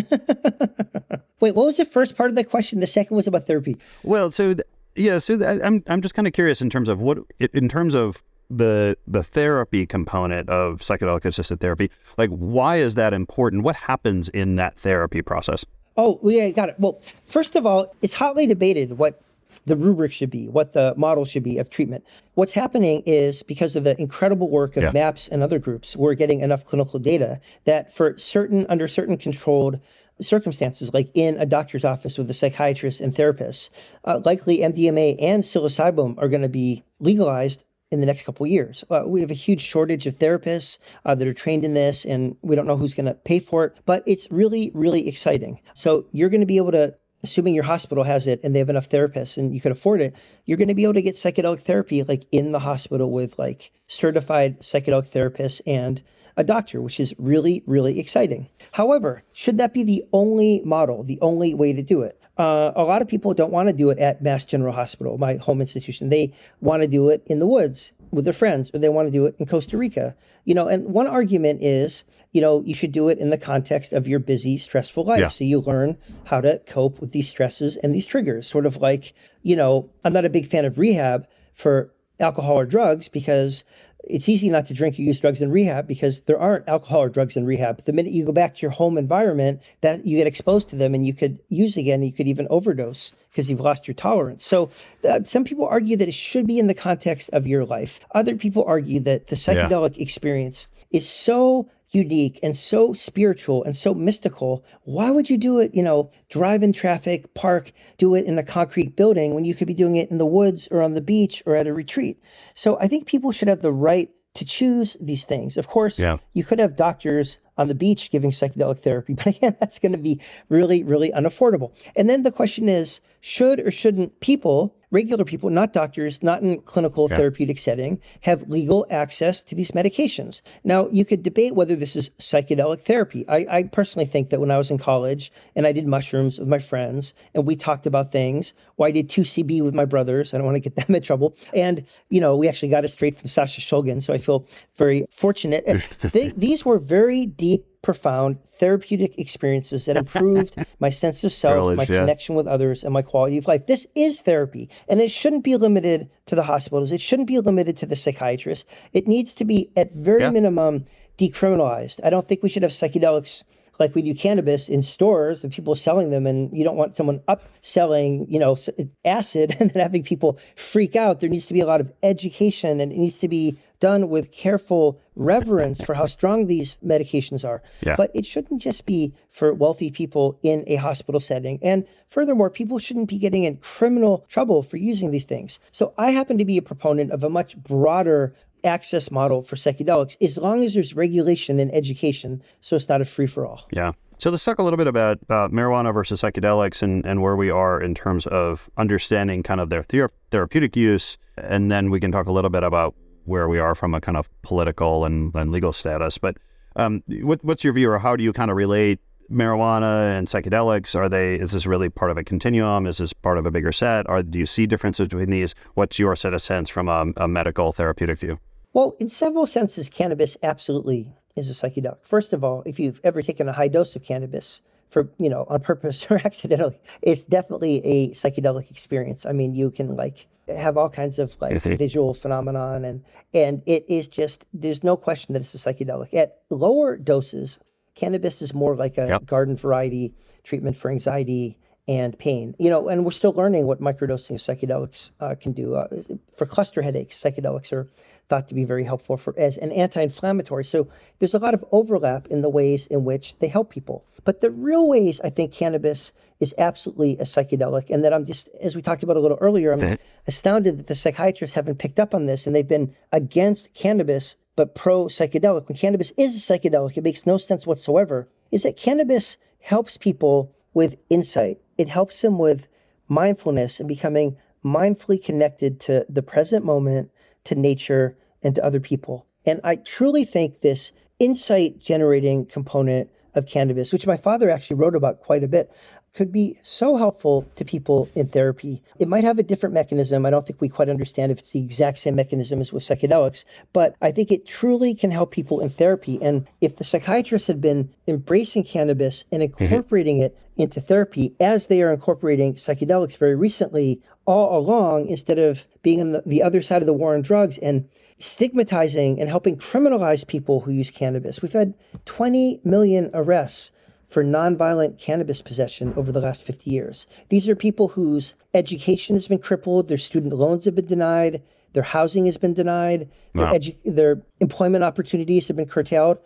Wait, 1.40 1.54
what 1.54 1.64
was 1.66 1.76
the 1.76 1.84
first 1.84 2.16
part 2.16 2.30
of 2.30 2.36
the 2.36 2.44
question? 2.44 2.80
The 2.80 2.86
second 2.86 3.16
was 3.16 3.26
about 3.26 3.46
therapy. 3.46 3.76
Well, 4.02 4.30
so 4.30 4.54
th- 4.54 4.66
yeah, 4.96 5.18
so 5.18 5.38
th- 5.38 5.60
I'm 5.62 5.82
I'm 5.86 6.02
just 6.02 6.14
kind 6.14 6.26
of 6.26 6.32
curious 6.32 6.60
in 6.60 6.70
terms 6.70 6.88
of 6.88 7.00
what 7.00 7.18
in 7.52 7.68
terms 7.68 7.94
of 7.94 8.22
the 8.50 8.96
the 9.06 9.22
therapy 9.22 9.86
component 9.86 10.48
of 10.48 10.80
psychedelic 10.80 11.24
assisted 11.24 11.60
therapy. 11.60 11.90
Like 12.16 12.30
why 12.30 12.78
is 12.78 12.94
that 12.96 13.12
important? 13.12 13.62
What 13.62 13.76
happens 13.76 14.28
in 14.30 14.56
that 14.56 14.76
therapy 14.76 15.22
process? 15.22 15.64
Oh, 15.98 16.20
yeah, 16.22 16.48
got 16.50 16.68
it. 16.68 16.76
Well, 16.78 17.02
first 17.26 17.56
of 17.56 17.66
all, 17.66 17.92
it's 18.00 18.14
hotly 18.14 18.46
debated 18.46 18.96
what 18.98 19.20
the 19.66 19.76
rubric 19.76 20.12
should 20.12 20.30
be, 20.30 20.48
what 20.48 20.72
the 20.72 20.94
model 20.96 21.24
should 21.24 21.42
be 21.42 21.58
of 21.58 21.68
treatment. 21.70 22.04
What's 22.34 22.52
happening 22.52 23.02
is 23.04 23.42
because 23.42 23.74
of 23.74 23.82
the 23.82 24.00
incredible 24.00 24.48
work 24.48 24.76
of 24.76 24.84
yeah. 24.84 24.92
MAPS 24.92 25.26
and 25.26 25.42
other 25.42 25.58
groups, 25.58 25.96
we're 25.96 26.14
getting 26.14 26.40
enough 26.40 26.64
clinical 26.64 27.00
data 27.00 27.40
that 27.64 27.92
for 27.92 28.16
certain, 28.16 28.64
under 28.68 28.86
certain 28.86 29.18
controlled 29.18 29.80
circumstances, 30.20 30.94
like 30.94 31.10
in 31.14 31.36
a 31.38 31.46
doctor's 31.46 31.84
office 31.84 32.16
with 32.16 32.30
a 32.30 32.34
psychiatrist 32.34 33.00
and 33.00 33.14
therapist, 33.14 33.70
uh, 34.04 34.20
likely 34.24 34.58
MDMA 34.58 35.16
and 35.20 35.42
psilocybin 35.42 36.16
are 36.18 36.28
going 36.28 36.42
to 36.42 36.48
be 36.48 36.84
legalized 37.00 37.64
in 37.90 38.00
the 38.00 38.06
next 38.06 38.22
couple 38.22 38.46
years. 38.46 38.84
Uh, 38.90 39.02
we 39.06 39.20
have 39.20 39.30
a 39.30 39.34
huge 39.34 39.62
shortage 39.62 40.06
of 40.06 40.18
therapists 40.18 40.78
uh, 41.04 41.14
that 41.14 41.26
are 41.26 41.34
trained 41.34 41.64
in 41.64 41.74
this, 41.74 42.04
and 42.04 42.36
we 42.42 42.54
don't 42.54 42.66
know 42.66 42.76
who's 42.76 42.94
going 42.94 43.06
to 43.06 43.14
pay 43.14 43.40
for 43.40 43.64
it, 43.64 43.76
but 43.86 44.02
it's 44.06 44.30
really, 44.30 44.70
really 44.74 45.08
exciting. 45.08 45.60
So 45.74 46.06
you're 46.12 46.28
going 46.28 46.40
to 46.40 46.46
be 46.46 46.58
able 46.58 46.72
to, 46.72 46.94
assuming 47.22 47.54
your 47.54 47.64
hospital 47.64 48.04
has 48.04 48.26
it 48.26 48.40
and 48.44 48.54
they 48.54 48.58
have 48.58 48.70
enough 48.70 48.88
therapists 48.88 49.38
and 49.38 49.54
you 49.54 49.60
can 49.60 49.72
afford 49.72 50.00
it, 50.00 50.14
you're 50.44 50.58
going 50.58 50.68
to 50.68 50.74
be 50.74 50.84
able 50.84 50.94
to 50.94 51.02
get 51.02 51.14
psychedelic 51.14 51.62
therapy 51.62 52.02
like 52.02 52.26
in 52.30 52.52
the 52.52 52.60
hospital 52.60 53.10
with 53.10 53.38
like 53.38 53.72
certified 53.86 54.58
psychedelic 54.58 55.10
therapists 55.10 55.60
and 55.66 56.02
a 56.36 56.44
doctor, 56.44 56.80
which 56.80 57.00
is 57.00 57.12
really, 57.18 57.64
really 57.66 57.98
exciting. 57.98 58.48
However, 58.72 59.24
should 59.32 59.58
that 59.58 59.74
be 59.74 59.82
the 59.82 60.04
only 60.12 60.62
model, 60.64 61.02
the 61.02 61.18
only 61.20 61.52
way 61.54 61.72
to 61.72 61.82
do 61.82 62.02
it? 62.02 62.20
Uh, 62.38 62.72
a 62.76 62.84
lot 62.84 63.02
of 63.02 63.08
people 63.08 63.34
don't 63.34 63.52
want 63.52 63.68
to 63.68 63.72
do 63.72 63.90
it 63.90 63.98
at 63.98 64.22
Mass 64.22 64.44
General 64.44 64.72
Hospital, 64.72 65.18
my 65.18 65.36
home 65.36 65.60
institution. 65.60 66.08
They 66.08 66.32
want 66.60 66.82
to 66.82 66.88
do 66.88 67.08
it 67.08 67.24
in 67.26 67.40
the 67.40 67.46
woods 67.46 67.92
with 68.12 68.24
their 68.24 68.32
friends, 68.32 68.70
or 68.72 68.78
they 68.78 68.88
want 68.88 69.08
to 69.08 69.12
do 69.12 69.26
it 69.26 69.34
in 69.38 69.46
Costa 69.46 69.76
Rica. 69.76 70.14
You 70.44 70.54
know, 70.54 70.68
and 70.68 70.86
one 70.94 71.08
argument 71.08 71.62
is, 71.62 72.04
you 72.32 72.40
know, 72.40 72.62
you 72.62 72.74
should 72.74 72.92
do 72.92 73.08
it 73.08 73.18
in 73.18 73.30
the 73.30 73.38
context 73.38 73.92
of 73.92 74.06
your 74.06 74.20
busy, 74.20 74.56
stressful 74.56 75.04
life. 75.04 75.20
Yeah. 75.20 75.28
So 75.28 75.44
you 75.44 75.60
learn 75.60 75.98
how 76.24 76.40
to 76.40 76.60
cope 76.60 77.00
with 77.00 77.12
these 77.12 77.28
stresses 77.28 77.76
and 77.76 77.94
these 77.94 78.06
triggers. 78.06 78.48
Sort 78.48 78.66
of 78.66 78.76
like, 78.76 79.14
you 79.42 79.56
know, 79.56 79.90
I'm 80.04 80.12
not 80.12 80.24
a 80.24 80.30
big 80.30 80.46
fan 80.46 80.64
of 80.64 80.78
rehab 80.78 81.26
for 81.54 81.92
alcohol 82.20 82.58
or 82.58 82.66
drugs 82.66 83.08
because 83.08 83.64
it's 84.04 84.28
easy 84.28 84.48
not 84.48 84.66
to 84.66 84.74
drink 84.74 84.98
or 84.98 85.02
use 85.02 85.20
drugs 85.20 85.42
in 85.42 85.50
rehab 85.50 85.86
because 85.86 86.20
there 86.20 86.38
aren't 86.38 86.68
alcohol 86.68 87.02
or 87.02 87.08
drugs 87.08 87.36
in 87.36 87.44
rehab. 87.44 87.84
The 87.84 87.92
minute 87.92 88.12
you 88.12 88.24
go 88.24 88.32
back 88.32 88.54
to 88.54 88.62
your 88.62 88.70
home 88.70 88.96
environment, 88.96 89.60
that 89.80 90.06
you 90.06 90.16
get 90.16 90.26
exposed 90.26 90.68
to 90.70 90.76
them 90.76 90.94
and 90.94 91.06
you 91.06 91.12
could 91.12 91.38
use 91.48 91.76
again. 91.76 92.02
You 92.02 92.12
could 92.12 92.28
even 92.28 92.46
overdose 92.48 93.12
because 93.30 93.50
you've 93.50 93.60
lost 93.60 93.86
your 93.86 93.94
tolerance. 93.94 94.46
So 94.46 94.70
uh, 95.08 95.20
some 95.24 95.44
people 95.44 95.66
argue 95.66 95.96
that 95.96 96.08
it 96.08 96.14
should 96.14 96.46
be 96.46 96.58
in 96.58 96.68
the 96.68 96.74
context 96.74 97.30
of 97.32 97.46
your 97.46 97.64
life. 97.64 98.00
Other 98.14 98.36
people 98.36 98.64
argue 98.66 99.00
that 99.00 99.26
the 99.26 99.36
psychedelic 99.36 99.96
yeah. 99.96 100.02
experience 100.02 100.68
is 100.90 101.08
so 101.08 101.68
unique 101.90 102.38
and 102.42 102.54
so 102.54 102.92
spiritual 102.92 103.64
and 103.64 103.74
so 103.74 103.94
mystical. 103.94 104.64
Why 104.82 105.10
would 105.10 105.30
you 105.30 105.38
do 105.38 105.58
it, 105.58 105.74
you 105.74 105.82
know, 105.82 106.10
drive 106.28 106.62
in 106.62 106.72
traffic, 106.72 107.34
park, 107.34 107.72
do 107.96 108.14
it 108.14 108.24
in 108.24 108.38
a 108.38 108.42
concrete 108.42 108.96
building 108.96 109.34
when 109.34 109.44
you 109.44 109.54
could 109.54 109.66
be 109.66 109.74
doing 109.74 109.96
it 109.96 110.10
in 110.10 110.18
the 110.18 110.26
woods 110.26 110.68
or 110.70 110.82
on 110.82 110.94
the 110.94 111.00
beach 111.00 111.42
or 111.46 111.56
at 111.56 111.66
a 111.66 111.72
retreat? 111.72 112.20
So 112.54 112.78
I 112.78 112.88
think 112.88 113.06
people 113.06 113.32
should 113.32 113.48
have 113.48 113.62
the 113.62 113.72
right 113.72 114.10
to 114.34 114.44
choose 114.44 114.96
these 115.00 115.24
things. 115.24 115.56
Of 115.56 115.66
course, 115.66 115.98
yeah. 115.98 116.18
you 116.32 116.44
could 116.44 116.60
have 116.60 116.76
doctors 116.76 117.38
on 117.56 117.66
the 117.66 117.74
beach 117.74 118.10
giving 118.10 118.30
psychedelic 118.30 118.78
therapy, 118.78 119.14
but 119.16 119.26
again, 119.26 119.56
that's 119.58 119.78
going 119.78 119.92
to 119.92 119.98
be 119.98 120.20
really, 120.48 120.84
really 120.84 121.10
unaffordable. 121.10 121.72
And 121.96 122.08
then 122.08 122.22
the 122.22 122.32
question 122.32 122.68
is 122.68 123.00
should 123.20 123.60
or 123.60 123.70
shouldn't 123.70 124.20
people 124.20 124.76
regular 124.90 125.24
people, 125.24 125.50
not 125.50 125.72
doctors, 125.72 126.22
not 126.22 126.42
in 126.42 126.60
clinical 126.62 127.08
yeah. 127.10 127.16
therapeutic 127.16 127.58
setting, 127.58 128.00
have 128.22 128.48
legal 128.48 128.86
access 128.90 129.42
to 129.44 129.54
these 129.54 129.72
medications. 129.72 130.40
Now, 130.64 130.88
you 130.88 131.04
could 131.04 131.22
debate 131.22 131.54
whether 131.54 131.76
this 131.76 131.96
is 131.96 132.10
psychedelic 132.10 132.80
therapy. 132.80 133.28
I, 133.28 133.46
I, 133.50 133.62
personally 133.64 134.06
think 134.06 134.30
that 134.30 134.40
when 134.40 134.50
I 134.50 134.58
was 134.58 134.70
in 134.70 134.78
college 134.78 135.30
and 135.54 135.66
I 135.66 135.72
did 135.72 135.86
mushrooms 135.86 136.38
with 136.38 136.48
my 136.48 136.58
friends 136.58 137.14
and 137.34 137.46
we 137.46 137.56
talked 137.56 137.86
about 137.86 138.12
things, 138.12 138.54
or 138.76 138.86
I 138.86 138.90
did 138.90 139.08
2CB 139.08 139.62
with 139.62 139.74
my 139.74 139.84
brothers, 139.84 140.32
I 140.32 140.38
don't 140.38 140.46
want 140.46 140.56
to 140.56 140.60
get 140.60 140.76
them 140.86 140.94
in 140.94 141.02
trouble. 141.02 141.36
And, 141.54 141.84
you 142.08 142.20
know, 142.20 142.36
we 142.36 142.48
actually 142.48 142.70
got 142.70 142.84
it 142.84 142.88
straight 142.88 143.16
from 143.16 143.28
Sasha 143.28 143.60
Shulgin, 143.60 144.02
so 144.02 144.14
I 144.14 144.18
feel 144.18 144.46
very 144.76 145.06
fortunate. 145.10 145.66
they, 146.00 146.28
these 146.28 146.64
were 146.64 146.78
very 146.78 147.26
deep 147.26 147.66
profound 147.82 148.40
therapeutic 148.40 149.18
experiences 149.18 149.86
that 149.86 149.96
improved 149.96 150.56
my 150.80 150.90
sense 150.90 151.24
of 151.24 151.32
self, 151.32 151.54
Privilege, 151.54 151.76
my 151.76 151.94
yeah. 151.94 152.00
connection 152.00 152.34
with 152.34 152.46
others, 152.46 152.84
and 152.84 152.92
my 152.92 153.02
quality 153.02 153.38
of 153.38 153.46
life. 153.46 153.66
This 153.66 153.86
is 153.94 154.20
therapy, 154.20 154.68
and 154.88 155.00
it 155.00 155.10
shouldn't 155.10 155.44
be 155.44 155.56
limited 155.56 156.10
to 156.26 156.34
the 156.34 156.42
hospitals. 156.42 156.92
It 156.92 157.00
shouldn't 157.00 157.28
be 157.28 157.38
limited 157.38 157.76
to 157.78 157.86
the 157.86 157.96
psychiatrist. 157.96 158.66
It 158.92 159.06
needs 159.06 159.34
to 159.34 159.44
be, 159.44 159.70
at 159.76 159.94
very 159.94 160.22
yeah. 160.22 160.30
minimum, 160.30 160.86
decriminalized. 161.18 162.00
I 162.04 162.10
don't 162.10 162.26
think 162.26 162.42
we 162.42 162.48
should 162.48 162.62
have 162.62 162.72
psychedelics 162.72 163.44
like 163.78 163.94
we 163.94 164.02
do 164.02 164.14
cannabis 164.14 164.68
in 164.68 164.82
stores 164.82 165.40
the 165.40 165.48
people 165.48 165.74
selling 165.74 166.10
them 166.10 166.26
and 166.26 166.56
you 166.56 166.64
don't 166.64 166.76
want 166.76 166.96
someone 166.96 167.20
upselling 167.28 168.26
you 168.28 168.38
know 168.38 168.56
acid 169.04 169.56
and 169.60 169.70
then 169.70 169.82
having 169.82 170.02
people 170.02 170.38
freak 170.56 170.96
out 170.96 171.20
there 171.20 171.28
needs 171.28 171.46
to 171.46 171.54
be 171.54 171.60
a 171.60 171.66
lot 171.66 171.80
of 171.80 171.92
education 172.02 172.80
and 172.80 172.92
it 172.92 172.98
needs 172.98 173.18
to 173.18 173.28
be 173.28 173.58
done 173.80 174.08
with 174.08 174.32
careful 174.32 175.00
reverence 175.14 175.80
for 175.82 175.94
how 175.94 176.06
strong 176.06 176.46
these 176.46 176.78
medications 176.84 177.46
are. 177.46 177.62
Yeah. 177.80 177.96
But 177.96 178.10
it 178.14 178.24
shouldn't 178.26 178.60
just 178.62 178.86
be 178.86 179.12
for 179.30 179.52
wealthy 179.52 179.90
people 179.90 180.38
in 180.42 180.64
a 180.66 180.76
hospital 180.76 181.20
setting. 181.20 181.58
And 181.62 181.86
furthermore, 182.08 182.50
people 182.50 182.78
shouldn't 182.78 183.08
be 183.08 183.18
getting 183.18 183.44
in 183.44 183.56
criminal 183.56 184.24
trouble 184.28 184.62
for 184.62 184.76
using 184.76 185.10
these 185.10 185.24
things. 185.24 185.58
So 185.70 185.92
I 185.98 186.10
happen 186.10 186.38
to 186.38 186.44
be 186.44 186.56
a 186.56 186.62
proponent 186.62 187.12
of 187.12 187.22
a 187.22 187.30
much 187.30 187.56
broader 187.56 188.34
access 188.64 189.10
model 189.10 189.42
for 189.42 189.56
psychedelics 189.56 190.16
as 190.20 190.36
long 190.36 190.64
as 190.64 190.74
there's 190.74 190.94
regulation 190.94 191.60
and 191.60 191.72
education 191.72 192.42
so 192.60 192.74
it's 192.74 192.88
not 192.88 193.00
a 193.00 193.04
free 193.04 193.26
for 193.26 193.46
all. 193.46 193.66
Yeah. 193.72 193.92
So 194.18 194.30
let's 194.30 194.42
talk 194.42 194.58
a 194.58 194.64
little 194.64 194.76
bit 194.76 194.88
about 194.88 195.18
uh, 195.28 195.46
marijuana 195.48 195.94
versus 195.94 196.20
psychedelics 196.20 196.82
and, 196.82 197.06
and 197.06 197.22
where 197.22 197.36
we 197.36 197.50
are 197.50 197.80
in 197.80 197.94
terms 197.94 198.26
of 198.26 198.68
understanding 198.76 199.44
kind 199.44 199.60
of 199.60 199.70
their 199.70 199.84
thera- 199.84 200.10
therapeutic 200.32 200.74
use. 200.74 201.16
And 201.36 201.70
then 201.70 201.88
we 201.90 202.00
can 202.00 202.10
talk 202.10 202.26
a 202.26 202.32
little 202.32 202.50
bit 202.50 202.64
about 202.64 202.96
where 203.28 203.48
we 203.48 203.58
are 203.58 203.74
from 203.74 203.94
a 203.94 204.00
kind 204.00 204.16
of 204.16 204.28
political 204.42 205.04
and, 205.04 205.34
and 205.34 205.52
legal 205.52 205.72
status. 205.72 206.18
But 206.18 206.36
um, 206.76 207.02
what, 207.08 207.44
what's 207.44 207.64
your 207.64 207.72
view, 207.72 207.90
or 207.90 207.98
how 207.98 208.16
do 208.16 208.24
you 208.24 208.32
kind 208.32 208.50
of 208.50 208.56
relate 208.56 209.00
marijuana 209.30 210.16
and 210.16 210.26
psychedelics? 210.26 210.94
Are 210.94 211.08
they? 211.08 211.34
Is 211.34 211.52
this 211.52 211.66
really 211.66 211.88
part 211.88 212.10
of 212.10 212.16
a 212.16 212.24
continuum? 212.24 212.86
Is 212.86 212.98
this 212.98 213.12
part 213.12 213.38
of 213.38 213.46
a 213.46 213.50
bigger 213.50 213.72
set? 213.72 214.08
Or 214.08 214.22
do 214.22 214.38
you 214.38 214.46
see 214.46 214.66
differences 214.66 215.08
between 215.08 215.30
these? 215.30 215.54
What's 215.74 215.98
your 215.98 216.16
set 216.16 216.34
of 216.34 216.42
sense 216.42 216.68
from 216.68 216.88
a, 216.88 217.06
a 217.16 217.28
medical 217.28 217.72
therapeutic 217.72 218.18
view? 218.18 218.38
Well, 218.72 218.96
in 218.98 219.08
several 219.08 219.46
senses, 219.46 219.88
cannabis 219.88 220.36
absolutely 220.42 221.12
is 221.36 221.50
a 221.50 221.52
psychedelic. 221.52 222.04
First 222.04 222.32
of 222.32 222.44
all, 222.44 222.62
if 222.66 222.78
you've 222.78 223.00
ever 223.04 223.22
taken 223.22 223.48
a 223.48 223.52
high 223.52 223.68
dose 223.68 223.96
of 223.96 224.04
cannabis, 224.04 224.60
for 224.90 225.10
you 225.18 225.28
know 225.28 225.44
on 225.48 225.60
purpose 225.60 226.06
or 226.10 226.20
accidentally 226.24 226.78
it's 227.02 227.24
definitely 227.24 227.84
a 227.84 228.10
psychedelic 228.10 228.70
experience 228.70 229.26
i 229.26 229.32
mean 229.32 229.54
you 229.54 229.70
can 229.70 229.96
like 229.96 230.26
have 230.48 230.76
all 230.76 230.88
kinds 230.88 231.18
of 231.18 231.36
like 231.40 231.62
mm-hmm. 231.62 231.76
visual 231.76 232.14
phenomenon 232.14 232.84
and 232.84 233.04
and 233.34 233.62
it 233.66 233.84
is 233.88 234.08
just 234.08 234.44
there's 234.52 234.82
no 234.82 234.96
question 234.96 235.32
that 235.32 235.40
it's 235.40 235.54
a 235.54 235.58
psychedelic 235.58 236.12
at 236.14 236.38
lower 236.50 236.96
doses 236.96 237.58
Cannabis 237.98 238.40
is 238.42 238.54
more 238.54 238.76
like 238.76 238.96
a 238.96 239.08
Yep. 239.08 239.26
garden 239.26 239.56
variety 239.56 240.14
treatment 240.44 240.76
for 240.76 240.88
anxiety 240.90 241.58
and 241.88 242.16
pain. 242.16 242.54
You 242.58 242.70
know, 242.70 242.88
and 242.88 243.04
we're 243.04 243.10
still 243.10 243.32
learning 243.32 243.66
what 243.66 243.80
microdosing 243.80 244.36
of 244.36 244.40
psychedelics 244.40 245.10
uh, 245.18 245.34
can 245.34 245.52
do. 245.52 245.74
Uh, 245.74 245.88
for 246.32 246.46
cluster 246.46 246.82
headaches, 246.82 247.18
psychedelics 247.18 247.72
are 247.72 247.88
thought 248.28 248.48
to 248.48 248.54
be 248.54 248.64
very 248.64 248.84
helpful 248.84 249.16
for 249.16 249.34
as 249.38 249.56
an 249.56 249.72
anti-inflammatory. 249.72 250.64
So 250.64 250.88
there's 251.18 251.34
a 251.34 251.38
lot 251.38 251.54
of 251.54 251.64
overlap 251.72 252.26
in 252.28 252.42
the 252.42 252.50
ways 252.50 252.86
in 252.86 253.04
which 253.04 253.38
they 253.38 253.48
help 253.48 253.70
people. 253.70 254.04
But 254.24 254.40
the 254.40 254.50
real 254.50 254.86
ways 254.86 255.20
I 255.22 255.30
think 255.30 255.52
cannabis 255.52 256.12
is 256.38 256.54
absolutely 256.58 257.14
a 257.18 257.22
psychedelic, 257.22 257.90
and 257.90 258.04
that 258.04 258.12
I'm 258.12 258.24
just, 258.24 258.48
as 258.60 258.76
we 258.76 258.82
talked 258.82 259.02
about 259.02 259.16
a 259.16 259.20
little 259.20 259.38
earlier, 259.40 259.72
I'm 259.72 259.98
astounded 260.26 260.78
that 260.78 260.86
the 260.86 260.94
psychiatrists 260.94 261.54
haven't 261.54 261.78
picked 261.78 261.98
up 261.98 262.14
on 262.14 262.26
this 262.26 262.46
and 262.46 262.54
they've 262.54 262.68
been 262.68 262.94
against 263.12 263.74
cannabis 263.74 264.36
but 264.54 264.74
pro 264.74 265.06
psychedelic. 265.06 265.68
When 265.68 265.78
cannabis 265.78 266.12
is 266.16 266.36
a 266.36 266.52
psychedelic, 266.52 266.96
it 266.96 267.04
makes 267.04 267.26
no 267.26 267.38
sense 267.38 267.66
whatsoever. 267.66 268.28
Is 268.50 268.64
that 268.64 268.76
cannabis 268.76 269.36
helps 269.60 269.96
people 269.96 270.54
with 270.74 270.96
insight. 271.10 271.58
It 271.76 271.88
helps 271.88 272.20
them 272.22 272.38
with 272.38 272.68
mindfulness 273.08 273.80
and 273.80 273.88
becoming 273.88 274.36
mindfully 274.64 275.24
connected 275.24 275.80
to 275.80 276.04
the 276.08 276.22
present 276.22 276.64
moment, 276.64 277.10
to 277.48 277.54
nature, 277.54 278.16
and 278.42 278.54
to 278.54 278.64
other 278.64 278.80
people. 278.80 279.26
And 279.44 279.60
I 279.64 279.76
truly 279.76 280.24
think 280.24 280.60
this 280.60 280.92
insight 281.18 281.78
generating 281.78 282.46
component 282.46 283.10
of 283.34 283.46
cannabis, 283.46 283.92
which 283.92 284.06
my 284.06 284.16
father 284.16 284.50
actually 284.50 284.76
wrote 284.76 284.94
about 284.94 285.20
quite 285.20 285.42
a 285.42 285.48
bit, 285.48 285.72
could 286.14 286.32
be 286.32 286.56
so 286.62 286.96
helpful 286.96 287.46
to 287.54 287.64
people 287.64 288.08
in 288.14 288.26
therapy. 288.26 288.82
It 288.98 289.08
might 289.08 289.24
have 289.24 289.38
a 289.38 289.42
different 289.42 289.74
mechanism. 289.74 290.24
I 290.24 290.30
don't 290.30 290.46
think 290.46 290.60
we 290.60 290.68
quite 290.68 290.88
understand 290.88 291.30
if 291.30 291.38
it's 291.38 291.52
the 291.52 291.60
exact 291.60 291.98
same 291.98 292.16
mechanism 292.16 292.60
as 292.60 292.72
with 292.72 292.82
psychedelics, 292.82 293.44
but 293.72 293.94
I 294.00 294.10
think 294.10 294.32
it 294.32 294.46
truly 294.46 294.94
can 294.94 295.10
help 295.10 295.30
people 295.30 295.60
in 295.60 295.68
therapy. 295.68 296.18
And 296.20 296.46
if 296.60 296.76
the 296.76 296.84
psychiatrists 296.84 297.46
had 297.46 297.60
been 297.60 297.94
embracing 298.06 298.64
cannabis 298.64 299.24
and 299.30 299.42
mm-hmm. 299.42 299.62
incorporating 299.62 300.18
it 300.18 300.36
into 300.56 300.80
therapy 300.80 301.34
as 301.40 301.66
they 301.66 301.82
are 301.82 301.92
incorporating 301.92 302.54
psychedelics 302.54 303.16
very 303.16 303.36
recently, 303.36 304.00
all 304.28 304.58
along, 304.58 305.06
instead 305.06 305.38
of 305.38 305.66
being 305.82 306.02
on 306.02 306.12
the, 306.12 306.22
the 306.26 306.42
other 306.42 306.60
side 306.60 306.82
of 306.82 306.86
the 306.86 306.92
war 306.92 307.14
on 307.14 307.22
drugs 307.22 307.56
and 307.58 307.88
stigmatizing 308.18 309.18
and 309.18 309.30
helping 309.30 309.56
criminalize 309.56 310.26
people 310.26 310.60
who 310.60 310.70
use 310.70 310.90
cannabis. 310.90 311.40
We've 311.40 311.50
had 311.50 311.72
20 312.04 312.60
million 312.62 313.10
arrests 313.14 313.70
for 314.06 314.22
nonviolent 314.22 314.98
cannabis 314.98 315.40
possession 315.40 315.94
over 315.96 316.12
the 316.12 316.20
last 316.20 316.42
50 316.42 316.70
years. 316.70 317.06
These 317.30 317.48
are 317.48 317.56
people 317.56 317.88
whose 317.88 318.34
education 318.52 319.16
has 319.16 319.28
been 319.28 319.38
crippled, 319.38 319.88
their 319.88 319.96
student 319.96 320.34
loans 320.34 320.66
have 320.66 320.74
been 320.74 320.86
denied, 320.86 321.42
their 321.72 321.82
housing 321.82 322.26
has 322.26 322.36
been 322.36 322.52
denied, 322.52 323.08
their, 323.32 323.46
edu- 323.46 323.76
their 323.86 324.20
employment 324.40 324.84
opportunities 324.84 325.48
have 325.48 325.56
been 325.56 325.68
curtailed, 325.68 326.18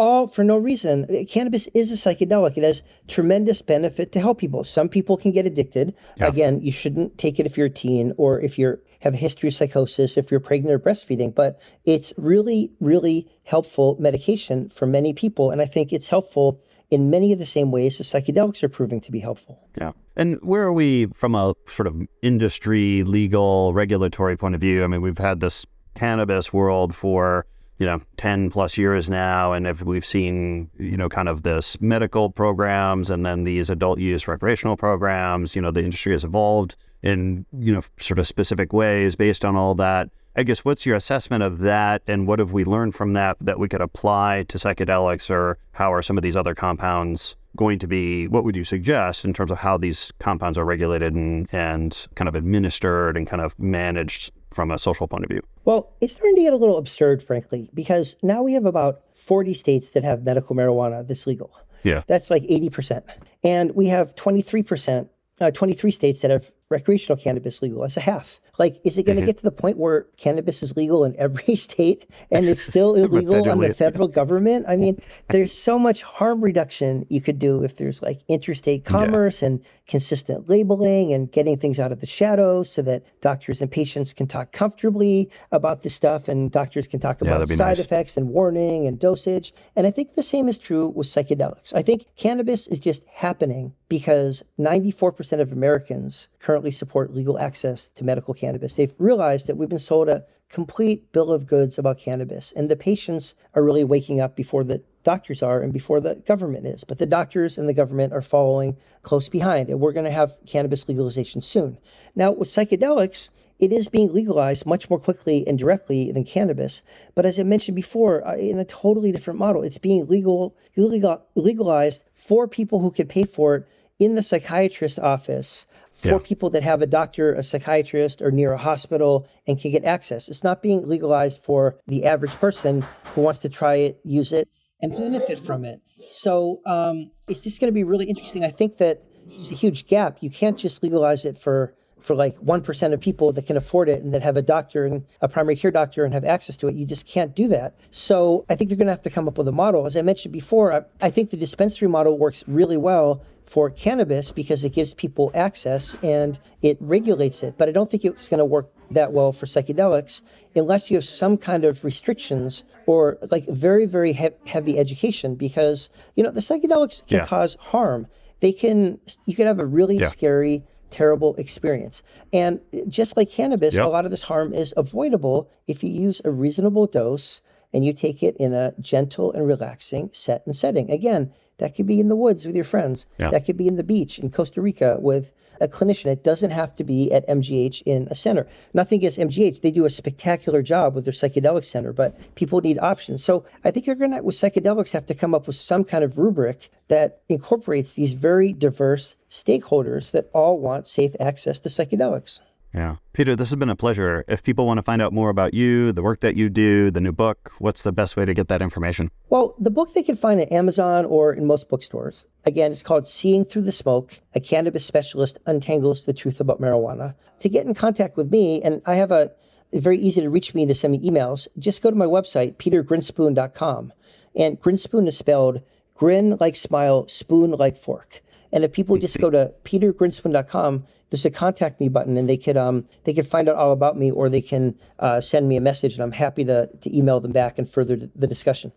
all 0.00 0.26
for 0.26 0.42
no 0.42 0.56
reason. 0.56 1.26
Cannabis 1.26 1.68
is 1.74 1.92
a 1.92 1.94
psychedelic. 1.94 2.56
It 2.56 2.64
has 2.64 2.82
tremendous 3.06 3.60
benefit 3.60 4.12
to 4.12 4.20
help 4.20 4.38
people. 4.38 4.64
Some 4.64 4.88
people 4.88 5.16
can 5.16 5.30
get 5.30 5.46
addicted. 5.46 5.94
Again, 6.18 6.60
you 6.62 6.72
shouldn't 6.72 7.18
take 7.18 7.38
it 7.38 7.46
if 7.46 7.56
you're 7.56 7.66
a 7.66 7.70
teen 7.70 8.14
or 8.16 8.40
if 8.40 8.58
you're 8.58 8.80
have 9.00 9.14
a 9.14 9.16
history 9.16 9.48
of 9.48 9.54
psychosis, 9.54 10.18
if 10.18 10.30
you're 10.30 10.40
pregnant 10.40 10.74
or 10.74 10.78
breastfeeding, 10.78 11.34
but 11.34 11.58
it's 11.86 12.12
really, 12.18 12.70
really 12.80 13.26
helpful 13.44 13.96
medication 13.98 14.68
for 14.68 14.86
many 14.86 15.14
people. 15.14 15.50
And 15.50 15.62
I 15.62 15.66
think 15.66 15.90
it's 15.90 16.08
helpful 16.08 16.60
in 16.90 17.08
many 17.08 17.32
of 17.32 17.38
the 17.38 17.46
same 17.46 17.70
ways 17.70 17.96
the 17.96 18.04
psychedelics 18.04 18.62
are 18.62 18.68
proving 18.68 19.00
to 19.00 19.10
be 19.10 19.20
helpful. 19.20 19.66
Yeah. 19.78 19.92
And 20.16 20.38
where 20.42 20.62
are 20.62 20.72
we 20.72 21.06
from 21.14 21.34
a 21.34 21.54
sort 21.66 21.86
of 21.86 22.02
industry, 22.20 23.02
legal, 23.04 23.72
regulatory 23.72 24.36
point 24.36 24.54
of 24.54 24.60
view? 24.60 24.84
I 24.84 24.86
mean, 24.86 25.00
we've 25.00 25.16
had 25.16 25.40
this 25.40 25.64
cannabis 25.94 26.52
world 26.52 26.94
for, 26.94 27.46
you 27.80 27.86
know, 27.86 27.98
10 28.18 28.50
plus 28.50 28.76
years 28.76 29.08
now. 29.08 29.54
And 29.54 29.66
if 29.66 29.82
we've 29.82 30.04
seen, 30.04 30.68
you 30.78 30.98
know, 30.98 31.08
kind 31.08 31.30
of 31.30 31.42
this 31.44 31.80
medical 31.80 32.28
programs 32.28 33.10
and 33.10 33.24
then 33.24 33.44
these 33.44 33.70
adult 33.70 33.98
use 33.98 34.28
recreational 34.28 34.76
programs, 34.76 35.56
you 35.56 35.62
know, 35.62 35.70
the 35.70 35.82
industry 35.82 36.12
has 36.12 36.22
evolved 36.22 36.76
in, 37.02 37.46
you 37.58 37.72
know, 37.72 37.82
sort 37.98 38.18
of 38.18 38.28
specific 38.28 38.74
ways 38.74 39.16
based 39.16 39.46
on 39.46 39.56
all 39.56 39.74
that. 39.76 40.10
I 40.36 40.42
guess 40.42 40.62
what's 40.62 40.84
your 40.84 40.94
assessment 40.94 41.42
of 41.42 41.60
that 41.60 42.02
and 42.06 42.26
what 42.26 42.38
have 42.38 42.52
we 42.52 42.64
learned 42.64 42.94
from 42.94 43.14
that 43.14 43.38
that 43.40 43.58
we 43.58 43.66
could 43.66 43.80
apply 43.80 44.44
to 44.48 44.58
psychedelics 44.58 45.30
or 45.30 45.56
how 45.72 45.90
are 45.92 46.02
some 46.02 46.18
of 46.18 46.22
these 46.22 46.36
other 46.36 46.54
compounds 46.54 47.34
going 47.56 47.78
to 47.80 47.88
be 47.88 48.28
what 48.28 48.44
would 48.44 48.54
you 48.54 48.62
suggest 48.62 49.24
in 49.24 49.32
terms 49.32 49.50
of 49.50 49.58
how 49.58 49.76
these 49.76 50.12
compounds 50.20 50.56
are 50.56 50.64
regulated 50.64 51.14
and, 51.14 51.48
and 51.52 52.06
kind 52.14 52.28
of 52.28 52.36
administered 52.36 53.16
and 53.16 53.26
kind 53.26 53.42
of 53.42 53.58
managed 53.58 54.30
from 54.52 54.70
a 54.70 54.78
social 54.78 55.06
point 55.06 55.24
of 55.24 55.30
view? 55.30 55.42
Well, 55.64 55.92
it's 56.00 56.12
starting 56.12 56.36
to 56.36 56.42
get 56.42 56.52
a 56.52 56.56
little 56.56 56.78
absurd, 56.78 57.22
frankly, 57.22 57.70
because 57.74 58.16
now 58.22 58.42
we 58.42 58.52
have 58.54 58.64
about 58.64 59.02
40 59.14 59.54
states 59.54 59.90
that 59.90 60.04
have 60.04 60.24
medical 60.24 60.56
marijuana 60.56 61.06
that's 61.06 61.26
legal. 61.26 61.56
Yeah. 61.82 62.02
That's 62.06 62.30
like 62.30 62.42
80%. 62.44 63.02
And 63.42 63.74
we 63.74 63.86
have 63.86 64.14
23%, 64.16 65.08
uh, 65.40 65.50
23 65.50 65.90
states 65.90 66.20
that 66.20 66.30
have 66.30 66.50
recreational 66.68 67.20
cannabis 67.20 67.62
legal. 67.62 67.82
That's 67.82 67.96
a 67.96 68.00
half. 68.00 68.40
Like, 68.60 68.78
is 68.84 68.98
it 68.98 69.06
going 69.06 69.18
to 69.18 69.24
get 69.24 69.38
to 69.38 69.42
the 69.42 69.50
point 69.50 69.78
where 69.78 70.02
cannabis 70.18 70.62
is 70.62 70.76
legal 70.76 71.02
in 71.02 71.16
every 71.16 71.56
state 71.68 72.04
and 72.30 72.44
it's 72.44 72.60
still 72.70 72.94
illegal 72.94 73.50
on 73.50 73.58
the 73.58 73.72
federal 73.72 74.06
government? 74.06 74.66
I 74.68 74.76
mean, 74.76 75.00
there's 75.30 75.50
so 75.50 75.78
much 75.78 76.02
harm 76.02 76.42
reduction 76.42 77.06
you 77.08 77.22
could 77.22 77.38
do 77.38 77.64
if 77.64 77.76
there's 77.78 78.02
like 78.02 78.20
interstate 78.28 78.84
commerce 78.84 79.40
and 79.40 79.64
consistent 79.88 80.50
labeling 80.50 81.10
and 81.10 81.32
getting 81.32 81.58
things 81.58 81.78
out 81.78 81.90
of 81.90 82.00
the 82.00 82.06
shadows 82.06 82.70
so 82.70 82.82
that 82.82 83.02
doctors 83.22 83.62
and 83.62 83.70
patients 83.70 84.12
can 84.12 84.26
talk 84.26 84.52
comfortably 84.52 85.30
about 85.52 85.82
this 85.82 85.94
stuff 85.94 86.28
and 86.28 86.52
doctors 86.52 86.86
can 86.86 87.00
talk 87.00 87.22
about 87.22 87.38
that'd 87.40 87.56
side 87.56 87.78
nice. 87.78 87.78
effects 87.78 88.18
and 88.18 88.28
warning 88.28 88.86
and 88.86 88.98
dosage. 88.98 89.54
And 89.74 89.86
I 89.86 89.90
think 89.90 90.16
the 90.16 90.22
same 90.22 90.50
is 90.50 90.58
true 90.58 90.88
with 90.88 91.06
psychedelics. 91.06 91.74
I 91.74 91.80
think 91.80 92.04
cannabis 92.14 92.68
is 92.68 92.78
just 92.78 93.04
happening 93.06 93.72
because 93.88 94.42
94% 94.58 95.40
of 95.40 95.50
Americans 95.50 96.28
currently 96.38 96.70
support 96.70 97.14
legal 97.14 97.38
access 97.38 97.88
to 97.90 98.04
medical 98.04 98.34
cannabis. 98.34 98.49
They've 98.58 98.94
realized 98.98 99.46
that 99.46 99.56
we've 99.56 99.68
been 99.68 99.78
sold 99.78 100.08
a 100.08 100.24
complete 100.48 101.12
bill 101.12 101.32
of 101.32 101.46
goods 101.46 101.78
about 101.78 101.98
cannabis, 101.98 102.52
and 102.52 102.68
the 102.68 102.76
patients 102.76 103.34
are 103.54 103.62
really 103.62 103.84
waking 103.84 104.20
up 104.20 104.34
before 104.34 104.64
the 104.64 104.82
doctors 105.04 105.42
are 105.42 105.62
and 105.62 105.72
before 105.72 106.00
the 106.00 106.16
government 106.16 106.66
is. 106.66 106.84
But 106.84 106.98
the 106.98 107.06
doctors 107.06 107.56
and 107.56 107.68
the 107.68 107.74
government 107.74 108.12
are 108.12 108.22
following 108.22 108.76
close 109.02 109.28
behind, 109.28 109.68
and 109.68 109.80
we're 109.80 109.92
going 109.92 110.06
to 110.06 110.10
have 110.10 110.36
cannabis 110.46 110.88
legalization 110.88 111.40
soon. 111.40 111.78
Now, 112.14 112.32
with 112.32 112.48
psychedelics, 112.48 113.30
it 113.60 113.72
is 113.72 113.88
being 113.88 114.12
legalized 114.12 114.64
much 114.64 114.88
more 114.88 114.98
quickly 114.98 115.46
and 115.46 115.58
directly 115.58 116.10
than 116.10 116.24
cannabis. 116.24 116.82
But 117.14 117.26
as 117.26 117.38
I 117.38 117.42
mentioned 117.42 117.76
before, 117.76 118.26
uh, 118.26 118.36
in 118.36 118.58
a 118.58 118.64
totally 118.64 119.12
different 119.12 119.38
model, 119.38 119.62
it's 119.62 119.78
being 119.78 120.06
legal, 120.06 120.56
illegal, 120.74 121.22
legalized 121.34 122.04
for 122.14 122.48
people 122.48 122.80
who 122.80 122.90
can 122.90 123.06
pay 123.06 123.24
for 123.24 123.56
it 123.56 123.68
in 123.98 124.14
the 124.14 124.22
psychiatrist 124.22 124.98
office 124.98 125.66
for 126.00 126.08
Yeah. 126.08 126.18
people 126.22 126.50
that 126.50 126.62
have 126.62 126.80
a 126.82 126.86
doctor, 126.86 127.32
a 127.34 127.42
psychiatrist, 127.42 128.22
or 128.22 128.30
near 128.30 128.52
a 128.52 128.58
hospital 128.58 129.26
and 129.46 129.60
can 129.60 129.70
get 129.70 129.84
access. 129.84 130.28
It's 130.28 130.42
not 130.42 130.62
being 130.62 130.86
legalized 130.88 131.42
for 131.42 131.76
the 131.86 132.04
average 132.06 132.32
person 132.36 132.84
who 133.14 133.20
wants 133.20 133.40
to 133.40 133.48
try 133.48 133.76
it, 133.76 134.00
use 134.04 134.32
it, 134.32 134.48
and 134.80 134.92
benefit 134.92 135.38
from 135.38 135.64
it. 135.64 135.80
So 136.08 136.60
um, 136.64 137.10
it's 137.28 137.40
just 137.40 137.60
going 137.60 137.68
to 137.68 137.74
be 137.74 137.84
really 137.84 138.06
interesting. 138.06 138.44
I 138.44 138.50
think 138.50 138.78
that 138.78 139.02
there's 139.26 139.50
a 139.50 139.54
huge 139.54 139.86
gap. 139.86 140.18
You 140.22 140.30
can't 140.30 140.56
just 140.58 140.82
legalize 140.82 141.24
it 141.24 141.36
for 141.38 141.74
for 142.00 142.14
like 142.14 142.38
1% 142.40 142.92
of 142.92 143.00
people 143.00 143.32
that 143.32 143.46
can 143.46 143.56
afford 143.56 143.88
it 143.88 144.02
and 144.02 144.12
that 144.14 144.22
have 144.22 144.36
a 144.36 144.42
doctor 144.42 144.86
and 144.86 145.04
a 145.20 145.28
primary 145.28 145.56
care 145.56 145.70
doctor 145.70 146.04
and 146.04 146.14
have 146.14 146.24
access 146.24 146.56
to 146.58 146.68
it. 146.68 146.74
You 146.74 146.86
just 146.86 147.06
can't 147.06 147.34
do 147.34 147.48
that. 147.48 147.74
So 147.90 148.44
I 148.48 148.56
think 148.56 148.70
they're 148.70 148.76
going 148.76 148.86
to 148.86 148.92
have 148.92 149.02
to 149.02 149.10
come 149.10 149.28
up 149.28 149.38
with 149.38 149.48
a 149.48 149.52
model. 149.52 149.86
As 149.86 149.96
I 149.96 150.02
mentioned 150.02 150.32
before, 150.32 150.72
I, 150.72 150.82
I 151.06 151.10
think 151.10 151.30
the 151.30 151.36
dispensary 151.36 151.88
model 151.88 152.18
works 152.18 152.44
really 152.46 152.76
well 152.76 153.22
for 153.46 153.68
cannabis 153.68 154.30
because 154.30 154.62
it 154.62 154.70
gives 154.72 154.94
people 154.94 155.30
access 155.34 155.96
and 156.02 156.38
it 156.62 156.78
regulates 156.80 157.42
it. 157.42 157.56
But 157.58 157.68
I 157.68 157.72
don't 157.72 157.90
think 157.90 158.04
it's 158.04 158.28
going 158.28 158.38
to 158.38 158.44
work 158.44 158.70
that 158.92 159.12
well 159.12 159.32
for 159.32 159.46
psychedelics 159.46 160.22
unless 160.54 160.90
you 160.90 160.96
have 160.96 161.04
some 161.04 161.36
kind 161.36 161.64
of 161.64 161.84
restrictions 161.84 162.64
or 162.86 163.18
like 163.30 163.46
very, 163.48 163.86
very 163.86 164.12
he- 164.12 164.28
heavy 164.46 164.78
education 164.78 165.34
because, 165.34 165.90
you 166.14 166.22
know, 166.22 166.30
the 166.30 166.40
psychedelics 166.40 167.06
can 167.06 167.18
Yeah. 167.18 167.26
cause 167.26 167.56
harm. 167.60 168.06
They 168.40 168.52
can, 168.52 168.98
you 169.26 169.34
can 169.34 169.46
have 169.46 169.58
a 169.58 169.66
really 169.66 169.98
Yeah. 169.98 170.06
scary, 170.08 170.62
terrible 170.90 171.34
experience. 171.36 172.02
And 172.32 172.60
just 172.88 173.16
like 173.16 173.30
cannabis, 173.30 173.74
Yep. 173.74 173.86
a 173.86 173.88
lot 173.88 174.04
of 174.04 174.10
this 174.10 174.22
harm 174.22 174.52
is 174.52 174.74
avoidable 174.76 175.48
if 175.66 175.82
you 175.84 175.90
use 175.90 176.20
a 176.24 176.30
reasonable 176.30 176.86
dose 176.86 177.40
and 177.72 177.84
you 177.84 177.92
take 177.92 178.22
it 178.22 178.36
in 178.38 178.52
a 178.52 178.74
gentle 178.80 179.32
and 179.32 179.46
relaxing 179.46 180.10
set 180.12 180.42
and 180.46 180.54
setting. 180.56 180.90
Again, 180.90 181.32
that 181.58 181.74
could 181.74 181.86
be 181.86 182.00
in 182.00 182.08
the 182.08 182.16
woods 182.16 182.44
with 182.44 182.54
your 182.54 182.64
friends. 182.64 183.06
Yeah. 183.18 183.30
That 183.30 183.44
could 183.44 183.56
be 183.56 183.68
in 183.68 183.76
the 183.76 183.84
beach 183.84 184.18
in 184.18 184.30
Costa 184.30 184.60
Rica 184.60 184.98
with 185.00 185.32
a 185.60 185.68
clinician. 185.68 186.06
It 186.06 186.24
doesn't 186.24 186.50
have 186.50 186.74
to 186.76 186.84
be 186.84 187.12
at 187.12 187.26
MGH 187.28 187.82
in 187.86 188.08
a 188.10 188.14
center. 188.14 188.46
Nothing 188.74 188.98
against 188.98 189.18
MGH. 189.18 189.60
They 189.60 189.70
do 189.70 189.84
a 189.84 189.90
spectacular 189.90 190.62
job 190.62 190.94
with 190.94 191.04
their 191.04 191.14
psychedelic 191.14 191.64
center, 191.64 191.92
but 191.92 192.16
people 192.34 192.60
need 192.60 192.78
options. 192.78 193.24
So 193.24 193.44
I 193.64 193.70
think 193.70 193.86
you're 193.86 193.96
going 193.96 194.12
to, 194.12 194.22
with 194.22 194.36
psychedelics, 194.36 194.92
have 194.92 195.06
to 195.06 195.14
come 195.14 195.34
up 195.34 195.46
with 195.46 195.56
some 195.56 195.84
kind 195.84 196.04
of 196.04 196.18
rubric 196.18 196.70
that 196.88 197.22
incorporates 197.28 197.92
these 197.92 198.14
very 198.14 198.52
diverse 198.52 199.14
stakeholders 199.28 200.10
that 200.10 200.30
all 200.32 200.58
want 200.58 200.86
safe 200.86 201.14
access 201.20 201.60
to 201.60 201.68
psychedelics. 201.68 202.40
Yeah. 202.72 202.96
Peter, 203.12 203.34
this 203.34 203.50
has 203.50 203.56
been 203.56 203.68
a 203.68 203.76
pleasure. 203.76 204.24
If 204.28 204.42
people 204.42 204.66
want 204.66 204.78
to 204.78 204.82
find 204.82 205.02
out 205.02 205.12
more 205.12 205.28
about 205.28 205.54
you, 205.54 205.90
the 205.92 206.02
work 206.02 206.20
that 206.20 206.36
you 206.36 206.48
do, 206.48 206.90
the 206.90 207.00
new 207.00 207.12
book, 207.12 207.52
what's 207.58 207.82
the 207.82 207.92
best 207.92 208.16
way 208.16 208.24
to 208.24 208.32
get 208.32 208.48
that 208.48 208.62
information? 208.62 209.10
Well, 209.28 209.54
the 209.58 209.70
book 209.70 209.92
they 209.92 210.04
can 210.04 210.16
find 210.16 210.40
at 210.40 210.52
Amazon 210.52 211.04
or 211.04 211.32
in 211.32 211.46
most 211.46 211.68
bookstores. 211.68 212.26
Again, 212.44 212.70
it's 212.70 212.82
called 212.82 213.08
Seeing 213.08 213.44
Through 213.44 213.62
the 213.62 213.72
Smoke 213.72 214.20
A 214.34 214.40
Cannabis 214.40 214.86
Specialist 214.86 215.38
Untangles 215.46 216.04
the 216.04 216.12
Truth 216.12 216.40
About 216.40 216.60
Marijuana. 216.60 217.14
To 217.40 217.48
get 217.48 217.66
in 217.66 217.74
contact 217.74 218.16
with 218.16 218.30
me, 218.30 218.62
and 218.62 218.82
I 218.86 218.94
have 218.94 219.10
a 219.10 219.32
very 219.72 219.98
easy 219.98 220.20
to 220.20 220.30
reach 220.30 220.54
me 220.54 220.66
to 220.66 220.74
send 220.74 220.92
me 220.92 221.10
emails, 221.10 221.48
just 221.58 221.82
go 221.82 221.90
to 221.90 221.96
my 221.96 222.06
website, 222.06 222.56
petergrinspoon.com. 222.56 223.92
And 224.36 224.60
Grinspoon 224.60 225.08
is 225.08 225.18
spelled 225.18 225.60
grin 225.94 226.36
like 226.38 226.56
smile, 226.56 227.06
spoon 227.08 227.50
like 227.50 227.76
fork. 227.76 228.22
And 228.52 228.64
if 228.64 228.72
people 228.72 228.96
just 228.96 229.18
go 229.18 229.30
to 229.30 229.52
petergrinspoon.com, 229.64 230.84
there's 231.10 231.24
a 231.24 231.30
contact 231.30 231.80
me 231.80 231.88
button, 231.88 232.16
and 232.16 232.28
they 232.28 232.36
could 232.36 232.56
um, 232.56 232.86
they 233.04 233.12
could 233.12 233.26
find 233.26 233.48
out 233.48 233.56
all 233.56 233.72
about 233.72 233.98
me, 233.98 234.10
or 234.10 234.28
they 234.28 234.42
can 234.42 234.76
uh, 234.98 235.20
send 235.20 235.48
me 235.48 235.56
a 235.56 235.60
message, 235.60 235.94
and 235.94 236.02
I'm 236.02 236.12
happy 236.12 236.44
to 236.44 236.68
to 236.68 236.96
email 236.96 237.20
them 237.20 237.32
back 237.32 237.58
and 237.58 237.68
further 237.68 237.96
the 237.96 238.26
discussion. 238.26 238.72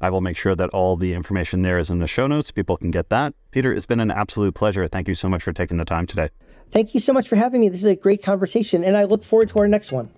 I 0.00 0.10
will 0.10 0.20
make 0.20 0.36
sure 0.36 0.54
that 0.54 0.70
all 0.70 0.96
the 0.96 1.12
information 1.12 1.62
there 1.62 1.78
is 1.78 1.90
in 1.90 1.98
the 1.98 2.06
show 2.06 2.26
notes. 2.26 2.50
People 2.50 2.76
can 2.76 2.90
get 2.90 3.08
that. 3.08 3.34
Peter, 3.50 3.72
it's 3.72 3.86
been 3.86 4.00
an 4.00 4.12
absolute 4.12 4.54
pleasure. 4.54 4.86
Thank 4.86 5.08
you 5.08 5.14
so 5.14 5.28
much 5.28 5.42
for 5.42 5.52
taking 5.52 5.76
the 5.76 5.84
time 5.84 6.06
today. 6.06 6.28
Thank 6.70 6.94
you 6.94 7.00
so 7.00 7.12
much 7.12 7.28
for 7.28 7.36
having 7.36 7.60
me. 7.62 7.68
This 7.68 7.80
is 7.80 7.90
a 7.90 7.96
great 7.96 8.22
conversation, 8.22 8.84
and 8.84 8.96
I 8.96 9.04
look 9.04 9.24
forward 9.24 9.48
to 9.50 9.58
our 9.58 9.68
next 9.68 9.90
one. 9.90 10.10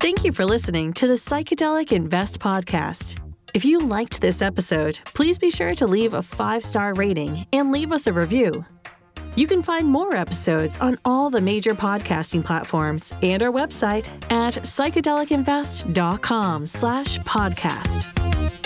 Thank 0.00 0.24
you 0.24 0.32
for 0.32 0.44
listening 0.44 0.92
to 0.94 1.06
the 1.06 1.14
Psychedelic 1.14 1.92
Invest 1.92 2.40
podcast. 2.40 3.18
If 3.54 3.64
you 3.66 3.80
liked 3.80 4.22
this 4.22 4.40
episode, 4.40 4.98
please 5.12 5.38
be 5.38 5.50
sure 5.50 5.74
to 5.74 5.86
leave 5.86 6.14
a 6.14 6.22
five 6.22 6.64
star 6.64 6.94
rating 6.94 7.46
and 7.52 7.70
leave 7.70 7.92
us 7.92 8.06
a 8.06 8.12
review. 8.12 8.64
You 9.36 9.46
can 9.46 9.62
find 9.62 9.86
more 9.86 10.14
episodes 10.14 10.78
on 10.78 10.98
all 11.04 11.28
the 11.28 11.42
major 11.42 11.74
podcasting 11.74 12.42
platforms 12.44 13.12
and 13.22 13.42
our 13.42 13.52
website 13.52 14.08
at 14.32 14.54
psychedelicinvest.com 14.54 16.66
slash 16.66 17.18
podcast. 17.18 18.61